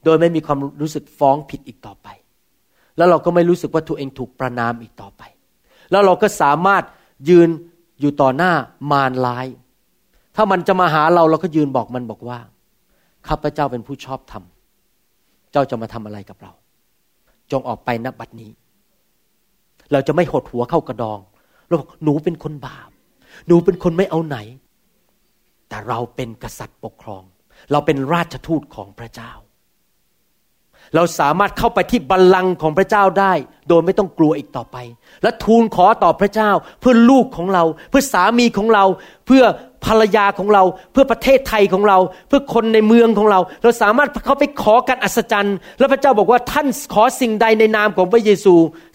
[0.05, 2.07] โดยไม่มีความรู้สึกฟ้องผิดอีกต่อไป
[2.97, 5.23] แล้วเราก็ไม่รู้สึกว่าตัวเองถูกประนามอีกต่อไป
[5.91, 6.83] แล้วเราก็สามารถ
[7.29, 7.49] ยืน
[7.99, 8.53] อยู่ต่อหน้า
[8.91, 9.47] มารร้าย
[10.35, 12.39] ถ้ามันจะมาหาเราเราก็ยืนบอกมันบอกว่า
[13.27, 14.43] ข้าพเจ้าเป็นผู้ชอบธรรม
[15.51, 16.51] เจ้าจะมาทำอะไรกับเรา
[17.51, 18.51] จงออกไปนับบัดนี้
[19.91, 21.19] เราจะไม่หดหัวเข้ากระดอง
[21.67, 22.89] เราบอกหนูเป็นคนบาป
[23.47, 24.37] หนูเป็นคนไม่เอาไหน
[25.69, 27.23] แต่เราเป็นกษัตริย์ปกครอง
[27.71, 29.31] เราเป็นราชทูตของพระเจ้า
[30.95, 33.33] เราสามารถเข้าไปที่บัลลังก์ของพระเจ้าได้
[33.69, 34.77] โดยไม่ต้องกลัวอีกต่อไป
[35.23, 38.85] และทูลขอต่อพระเจ้าเพื่อลูกของเรา เพื่อสามีของเรา
[39.27, 39.43] เพื่อ
[39.85, 48.53] ภรรยาของเรา เพื่อประเทศไทยของเรา เพื่อคนในเมืองของเรา เราสามารถเข้าไปขอการอัศจรรย์ และพระเจ้าบอกว่าท่านขอสิ่งใดในนามของพระเยซู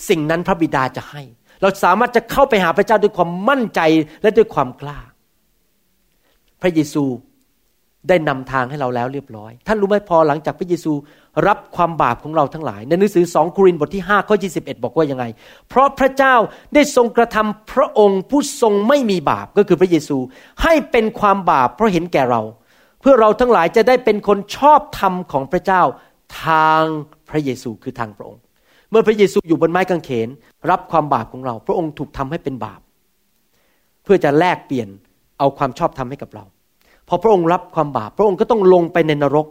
[0.09, 1.22] สิ่งนั้นพระบิดาจะให้
[1.62, 3.80] เราสามารถจะเข้าไปหาพระเจ้าด้วยความมั่นใจ
[4.22, 4.99] และด้วยความกล้า
[6.62, 7.05] พระเยซู
[8.09, 10.92] ได้นำทางให้เราแล้วเรียบร้อย ท่านรู้ไหมพอหลังจากพระเยซู
[11.47, 15.24] รับความบาปของเราทั้งหลาย ในหนังสือสองโครินธ์บทที่ 5 ข้อ 21 บอกว่ายังไง
[15.68, 16.35] เพราะพระเจ้า
[16.74, 20.16] ได้ทรงกระทำพระองค์ผู้ทรงไม่มีบาปก็คือพระเยซู
[20.62, 22.43] ให้เป็นความบาปเพราะเห็นแก่เรา
[23.01, 25.82] เพื่อเราทั้งหลายจะได้เป็นคนชอบธรรมของพระเจ้า
[26.45, 26.82] ทาง
[27.30, 28.41] พระเยซูคือทางพระองค์
[28.91, 30.28] เมื่อพระเยซูอยู่บนไม้กางเขน
[30.70, 32.80] รับความบาปของเรา พระองค์ถูกทำให้เป็นบาป
[34.03, 34.89] เพื่อจะแลกเปลี่ยน
[35.39, 36.45] เอาความชอบธรรมให้กับเรา
[37.09, 39.47] พอพระองค์รับความบาป พระองค์ก็ต้องลงไปในนรก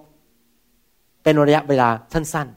[1.24, 2.48] เป็นระยะเวลาสั้น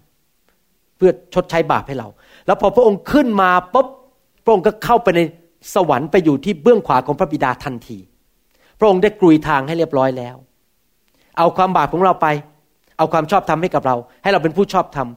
[0.44, 2.08] ๆ เพื่อชดใช้บาปให้เรา
[2.46, 3.86] แล้วพอพระองค์ขึ้นมาปุ๊บ
[4.44, 5.20] พระองค์ก็เข้าไปใน
[5.74, 7.98] สวรรค์ไปอยู่ที่เบื้องขวาของพระบิดาทันที
[8.78, 10.36] พระองค์ได้กรุยทางให้เรียบร้อยแล้ว
[11.38, 12.26] เอาความบาปของเราไป
[12.98, 15.08] เอาความชอบธรรมให้กับเรา ให้เราเป็นผู้ชอบธรรม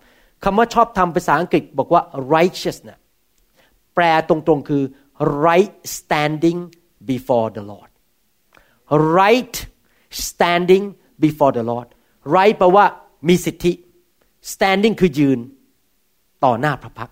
[0.43, 2.01] คำว่าชอบธรรมภาษาอังกฤษบอกว่า
[2.35, 2.99] righteous นะ
[3.95, 4.83] แปลตรงๆคือ
[5.45, 6.59] right standing
[7.11, 7.89] before the Lord
[9.19, 9.55] right
[10.29, 10.85] standing
[11.23, 11.87] before the Lord
[12.35, 12.85] right แปลว่า
[13.27, 13.71] มีสิทธิ
[14.51, 15.39] standing คือยืน
[16.45, 17.11] ต่อหน้าพระพัก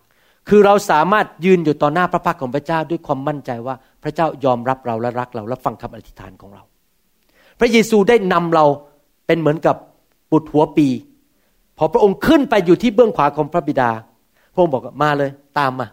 [0.49, 6.63] คือเราสามารถยืนอยู่ต่อหน้าพระพักของพระเจ้าด้วยความมั่นใจว่าพระเจ้ายอมรับเราและรักเรา และฟังคำอธิษฐานของเรา
[7.59, 8.65] พระเยซูได้นำเรา
[9.27, 9.75] เป็นเหมือนกับ
[10.31, 10.87] บุตรหัวปี
[11.77, 13.89] พอพระองค์ขึ้นไปอยู่ที่เบื้องขวาของพระบิดา
[14.53, 15.29] พระองค์บอกมาเลย
[15.59, 15.87] ตามมา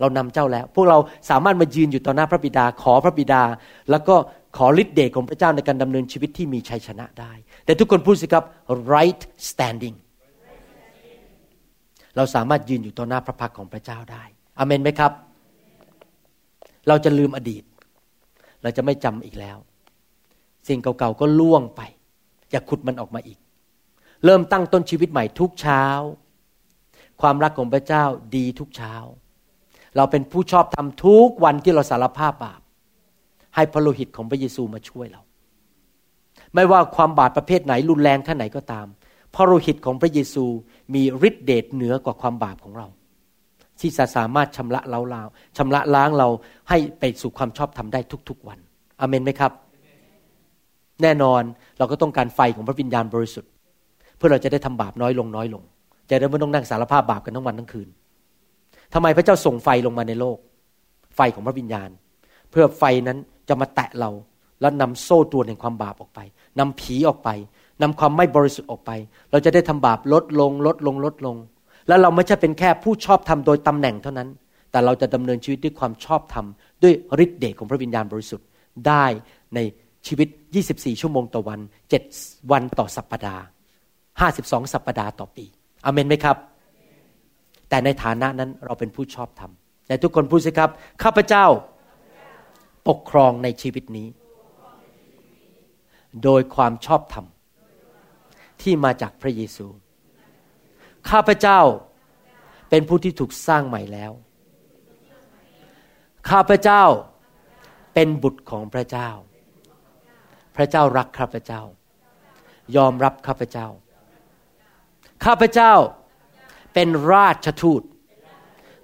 [0.00, 0.98] เรานำเจ้าแล้ว พวกเรา
[1.30, 3.42] สามารถมายืนอยู่ต่อหน้าพระบิดา ขอพระบิดา
[3.90, 4.14] แล้วก็
[4.56, 7.32] ขอฤทธิ์เดชของพระเจ้าในการดำเนินชีวิตที่มีชัยชนะได้
[7.64, 8.44] แต่ทุกคนพูดสิครับ
[8.92, 9.96] right standing
[12.16, 14.24] เราสามารถยืนอยู่ต่อหน้าพระพักของพระเจ้าได้
[14.58, 15.12] อเมนไหมครับ
[16.88, 17.64] เราจะลืมอดีต
[18.62, 19.58] เราจะไม่จำอีกแล้ว
[20.68, 21.80] สิ่งเก่าๆก็ล่วงไป
[22.50, 23.38] อย่าขุดมันออกมาอีก
[24.24, 25.84] เริ่มตั้งต้นชีวิตใหม่ทุกเช้า
[27.20, 28.04] ความรักของพระเจ้า
[28.36, 28.94] ดีทุกเช้า
[29.96, 32.60] เราเป็นผู้ชอบทำทุกวันที่เราสารภาพบาป
[33.54, 35.22] ให้พระโลหิตของพระเยซูมาช่วยเรา
[36.54, 38.86] ไม่ว่าความบาปประเภทไหนรุนแรงแค่ไหนก็ตาม
[39.34, 40.44] พระโลหิตของพระเยซู
[40.94, 42.86] มีฤทธิเดชเหนือกว่าความบาปของเรา
[43.80, 45.22] ที่จะสามารถชำระเราลา
[45.56, 46.28] ชำระล้างเรา
[46.68, 48.58] ให้ไปสู่ความชอบธรรมได้ทุกๆวัน
[49.00, 49.52] อเมนไหมครับ
[51.02, 51.42] แน่นอน
[51.78, 53.50] เราก็ต้องการไฟของพระวิญญาณบริสุทธิ์
[54.16, 55.62] เพื่อเราจะได้ทำบาปน้อยลงน้อยลง
[56.10, 57.88] จะได้ไม่ต้องนั่งสารภาพบาปกันทั้งวันทั้งคืน
[58.94, 60.38] ทำไมพระเจ้าส่งไฟลงมาในโลก
[61.16, 61.90] ไฟของพระวิญญาณ
[62.50, 64.10] เพื่อไฟนั้นจะมาแตะเรา
[64.60, 66.20] แล้วนำโซ่ตรวนแห่งความบาปออกไป
[66.58, 67.28] นำผีออกไป
[67.82, 68.90] นำความไม่บริสุทธิ์ออกไป
[69.30, 71.36] เราจะได้ทำบาปลดลงลดลงลดลง
[71.88, 74.28] แล้วเราไม่ใช่เป็นแค่ผู้ชอบธรรมโดยตำแหน่งเท่านั้น
[74.70, 76.46] แต่เราจะดำเนินชีวิตด้วยความชอบธรรม
[76.82, 76.94] ด้วย
[77.24, 78.46] ฤทธิ์เดชของพระวิญญาณบริสุทธิ์
[78.86, 79.04] ได้
[79.54, 79.58] ใน
[80.06, 80.28] ชีวิต
[80.64, 81.60] 24 ชั่วโมงต่อวัน
[82.06, 83.42] 7 วันต่อสัปปดาห์
[84.08, 85.44] 52 สัปปดาห์ต่อปี
[85.84, 86.36] อเมนไหมครับ
[87.68, 89.52] แต่ในฐานะนั้นเราเป็นผู้ชอบธรรม
[89.86, 90.70] แต่ทุกคนพูดสิครับ
[91.02, 91.46] ข้าพเจ้า
[92.88, 94.06] ปกครองในชีวิตนี้
[96.24, 97.26] โดยความชอบธรรม
[98.62, 99.66] ที่มาจากพระเยซู
[101.10, 101.60] ข้าพเจ้า
[102.70, 104.12] เป็นผู้ที่ถูกสร้างใหม่แล้ว
[106.30, 106.84] ข้าพเจ้า
[107.94, 109.10] เป็นบุตรของพระเจ้า
[110.56, 111.62] พระเจ้ารักข้าพเจ้า
[112.76, 113.66] ยอมรับข้าพเจ้า
[115.24, 115.72] ข้าพเจ้า
[116.74, 117.82] เป็นราชทูต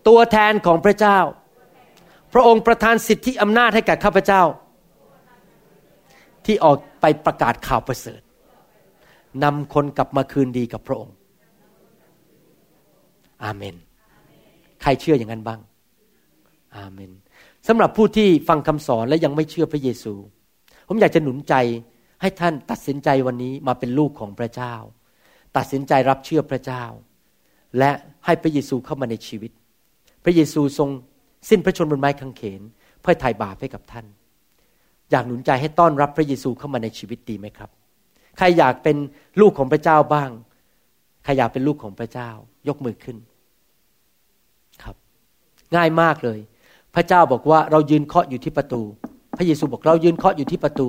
[0.09, 1.19] ตัวแทนของพระเจ้า
[2.33, 4.43] พระองค์ประทานสิทธิอำนาจให้แก่ข้าพเจ้า
[6.47, 8.21] ที่ออกไปประกาศข่าวประเสริฐ
[9.45, 11.17] นำคนกลับมาคืนดีกับพระองค์
[13.45, 13.77] อาเมน
[14.83, 15.61] ใครเชื่ออย่างนั้นบ้าง
[16.77, 17.11] อาเมน
[17.69, 20.15] สำหรับผู้ที่ฟังคำสอนและยังไม่เชื่อพระเยซู
[20.89, 21.55] ผมอยากจะหนุนใจ
[22.21, 24.75] ให้ท่านตัดสินใจวันนี้มาเป็นลูกของพระเจ้า
[25.57, 26.85] ตัดสินใจรับเชื่อพระเจ้า
[27.79, 27.91] และ
[28.25, 29.51] ให้พระเยซูเข้ามาในชีวิต
[30.25, 30.91] พระเยซูทรง
[31.49, 32.63] สิ้นพระชนม์บนไม้กางเขน
[33.01, 34.07] เพื่อไถ่บาปให้กับท่าน
[35.11, 37.71] อยากหนุนใจให้ต้อนรับพระเยซูเข้ามาในชีวิตดีไหมครับ
[38.39, 38.97] ใครอยากเป็น
[39.41, 40.31] ลูกของพระเจ้าบ้าง
[41.25, 42.31] ใครอยากเป็นลูกของพระเจ้า
[42.69, 43.17] ยกมือขึ้น
[44.83, 44.97] ครับ
[45.77, 46.39] ง่ายมากเลย
[46.95, 48.83] พระเจ้าบอกว่าเรายืนเคาะอยู่ที่ประตู
[49.39, 50.89] พระเยซูบอกเรายืนเคาะอยู่ที่ประตู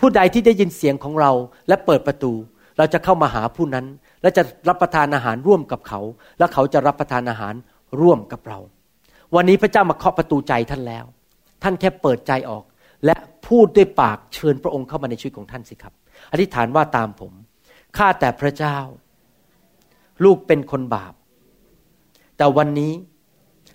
[0.00, 1.32] ผู้ใดที่ได้ยินเสียงของเรา
[1.68, 2.32] และเปิดประตู
[2.78, 3.86] เราจะเข้ามาหาผู้นั้น
[4.22, 6.00] และจะรับประทานอาหารร่วมกับเขา
[6.38, 7.54] และเขาจะรับประทานอาหาร
[8.00, 8.58] ร่วมกับเรา
[9.34, 11.04] วันนี้พระเจ้ามาเคาะประตูใจท่านแล้ว
[11.62, 12.64] ท่านแค่เปิดใจออก
[13.04, 13.14] และ
[13.50, 15.94] พูดด้วยปากเชิญพระองค์เข้ามาในชีวิตของท่านสิครับ
[16.32, 17.32] อธิษฐานว่าตามผม
[17.96, 18.78] ข้าแต่พระเจ้า
[20.24, 21.14] ลูกเป็นคนบาป
[22.36, 22.92] แต่วันนี้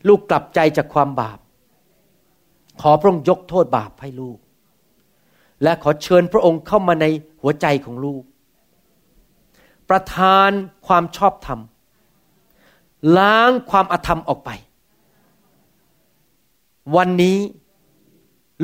[0.08, 1.40] ลูกกลับใจจากความบาป
[2.82, 4.38] ขอพระองค์ยกโทษบาปให้ลูก
[5.64, 7.06] และขอเชิญพระองค์เข้ามาใน
[7.42, 8.24] หัวใจของลูก
[9.90, 10.50] ประทาน
[10.88, 11.60] ความชอบธรรม
[13.18, 14.50] ล้างความอธรรมออกไป
[16.96, 17.38] วันนี้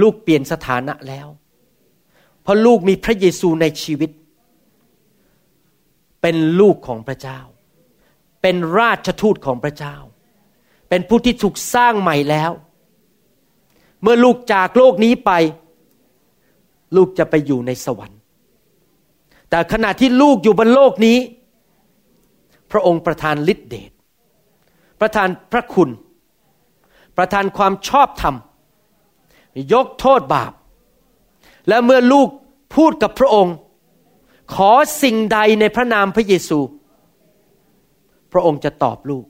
[0.01, 1.27] ลูกเปลี่ยนสถานะแล้ว
[2.43, 4.11] เพราะลูกมีพระเยซูในชีวิต
[6.21, 7.39] เป็นลูกของพระเจ้า
[8.41, 9.95] เป็นราชทูตของพระเจ้า
[10.89, 12.51] เป็นผู้ที่ถูกสร้างใหม่แล้ว
[14.01, 15.31] เมื่อลูกจากโลกนี้ไป
[16.95, 18.19] ลูกจะไปอยู่ในสวรรค์
[19.49, 21.17] แต่ขณะที่ลูกอยู่บนโลกนี้
[22.71, 23.91] พระองค์ประทานฤทธิเดช
[25.01, 25.89] ประทานพระคุณ
[27.17, 28.35] ประทานความชอบธรรม
[29.73, 30.51] ยกโทษบาป
[31.67, 32.29] และเมื่อลูก
[32.75, 33.55] พูดกับพระองค์
[34.53, 34.71] ขอ
[35.03, 36.59] สิ่งใดในพระนามพระเยซู
[38.31, 39.25] พระองค์จะตอบลูก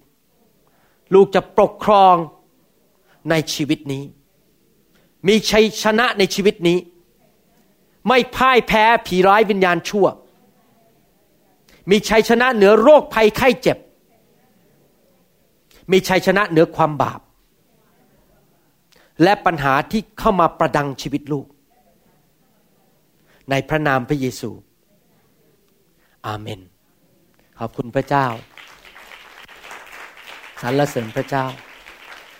[1.13, 2.15] ลูกจะปกครอง
[3.29, 4.03] ในชีวิตนี้
[5.27, 6.77] มีชัยชนะในชีวิตนี้
[8.07, 10.07] ไม่พ่ายแพ้ผีร้ายวิญญาณชั่ว
[11.89, 13.77] มีชัยชนะเหนือโรคภัยไข้เจ็บ
[15.91, 17.19] มีชัยชนะเหนือความบาป
[19.23, 21.47] และปัญหาที่เข้ามาประดังชีวิตลูก
[23.49, 24.51] ในพระนามพระเยซู
[26.27, 26.59] อาเมน
[27.59, 28.25] ขอบคุณพระเจ้า
[30.61, 31.45] สรรเสริญพระเจ้า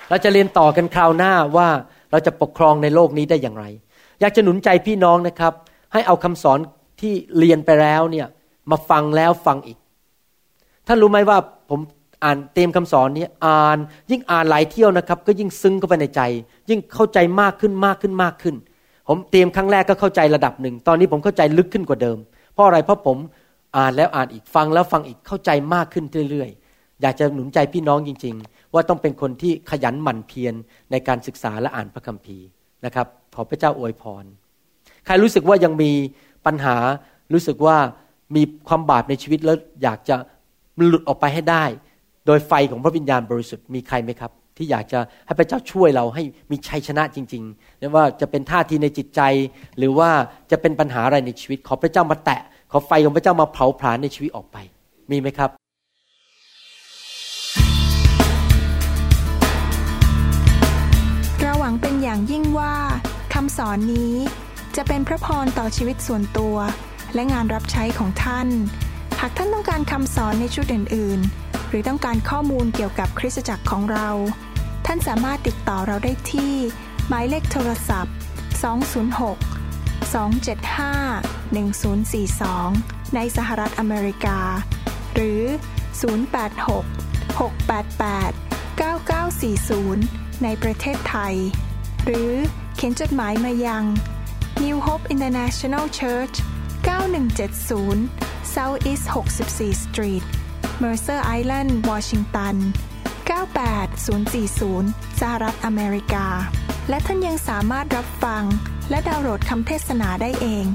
[0.10, 1.70] เราจะเรียนต่อกันคราวหน้าว่า
[2.12, 3.66] เราจะปกครองในโลกนี้ได้อย่างไร
[4.20, 5.54] อยากจะหนุนใจพี่น้องนะครับ
[5.94, 6.60] ให้เอาคำสอน
[7.02, 8.28] ที่เรียนไปแล้วเนี่ย
[8.72, 9.78] มาฟังแล้วฟังอีก
[10.88, 11.38] ท่านรู้ไหมว่า
[11.70, 11.80] ผม
[12.24, 13.78] อ่านเต็มคำสอนนี้อ่าน
[14.12, 16.22] ยิ่งอ่านหลายเที่ยวนะครับ ก็ยิ่งซึ้งเข้าไปในใจ
[16.70, 18.56] ยิ่งเข้าใจมากขึ้นมากขึ้นมากขึ้น
[19.08, 22.18] ผมเตรียมครั้งแรกก็เข้าใจระดับหนึ่ง ตอนนี้ผมเข้าใจลึกขึ้นกว่าเดิม
[22.54, 23.18] เพราะอะไรเพราะผม
[23.78, 30.54] อ่านแล้วอ่านอีกฟังแล้วฟังอีกเข้าใจมากขึ้นเรื่อยๆ อยากจะหนุนใจพี่น้องจริง ๆ ว่าต้องเป็นคนที่ขยันหมั่นเพียร
[30.92, 32.46] ในการศึกษาและอ่านพระคัมภีร์
[32.86, 34.26] นะครับขอพระเจ้าอวยพร
[35.06, 35.92] ใครรู้สึกว่ายังมี
[36.46, 36.76] ปัญหา
[37.34, 37.78] รู้สึกว่า
[38.36, 40.16] มีความบาปในชีวิตแล้วอยากจะ
[40.88, 41.64] หลุดออกไปให้ได้
[42.26, 49.22] โดยไฟของพระวิญญาณบริสุทธิ์มีใครไหมครับ ที่อยากจะให้พระเจ้าช่วยเราให้มีชัยชนะจริงๆไม่ว่าจะเป็นท่าทีในจิตใจ
[49.78, 50.10] หรือว่า
[50.52, 52.42] จะเป็นปัญหาอะไรในชีวิต ขอพระเจ้ามาแตะ
[52.72, 54.58] ขอไฟของพระเจ้ามาเผาผลาญในชีวิตออกไป
[55.12, 55.50] มีไหมครับ
[61.40, 62.74] เราหวังเป็นอย่างยิ่งว่า
[63.34, 64.14] คำสอนนี้
[64.76, 66.56] จะเป็นพระพรต่อชีวิตส่วนตัว
[67.14, 68.48] และงานรับใช้ของท่าน
[69.20, 74.10] หากท่านต้องการคำสอนในชุดอื่นๆ หรือต้องการข้อมูลเกี่ยวกับคริสตจักรของเรา
[74.86, 76.54] ท่านสามารถติดต่อเราได้ที่
[77.08, 78.16] หมายเลขโทรศัพท์
[78.62, 84.40] 206 275 1042 ในสหรัฐอเมริกา
[85.14, 85.44] หรือ
[86.22, 88.34] 086 688
[88.80, 91.36] 9940 ในประเทศไทย
[92.06, 92.32] หรือ
[92.76, 93.84] เขียนจดหมายมายัง
[94.64, 96.36] New Hope International Church
[96.86, 100.24] 9170 South East 64 Street
[100.84, 102.56] Mercer Island Washington
[103.30, 106.28] 98040 สหรัฐอเมริกา
[106.90, 108.44] และท่านยังสามารถรับฟัง
[108.90, 110.66] และดาวน์โหลดคำเทศนาได้เอง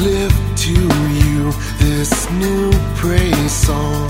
[0.00, 4.08] Lift to you this new praise song.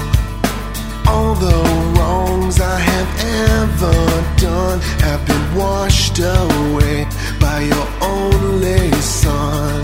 [1.07, 1.63] All the
[1.97, 3.11] wrongs I have
[3.57, 7.07] ever done have been washed away
[7.41, 9.83] by your only Son.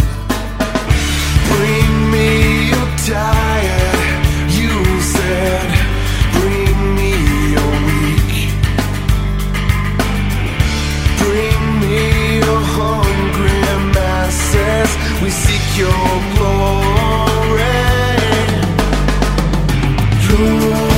[1.48, 4.26] Bring me your tired,
[4.60, 5.68] you said.
[6.36, 7.12] Bring me
[7.56, 8.34] your weak.
[11.16, 13.62] Bring me your hungry
[13.94, 15.03] masses.
[15.22, 15.90] We seek your
[16.34, 17.24] glory.
[20.36, 20.93] Lord,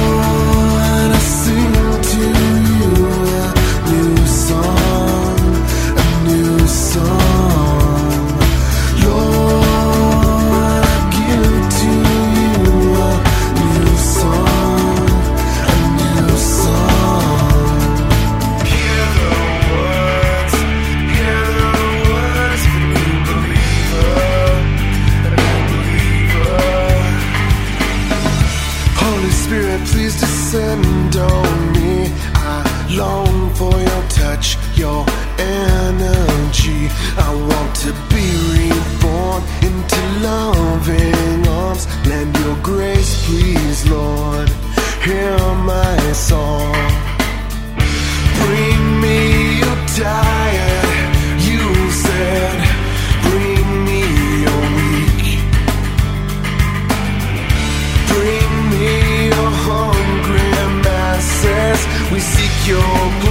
[62.68, 63.25] your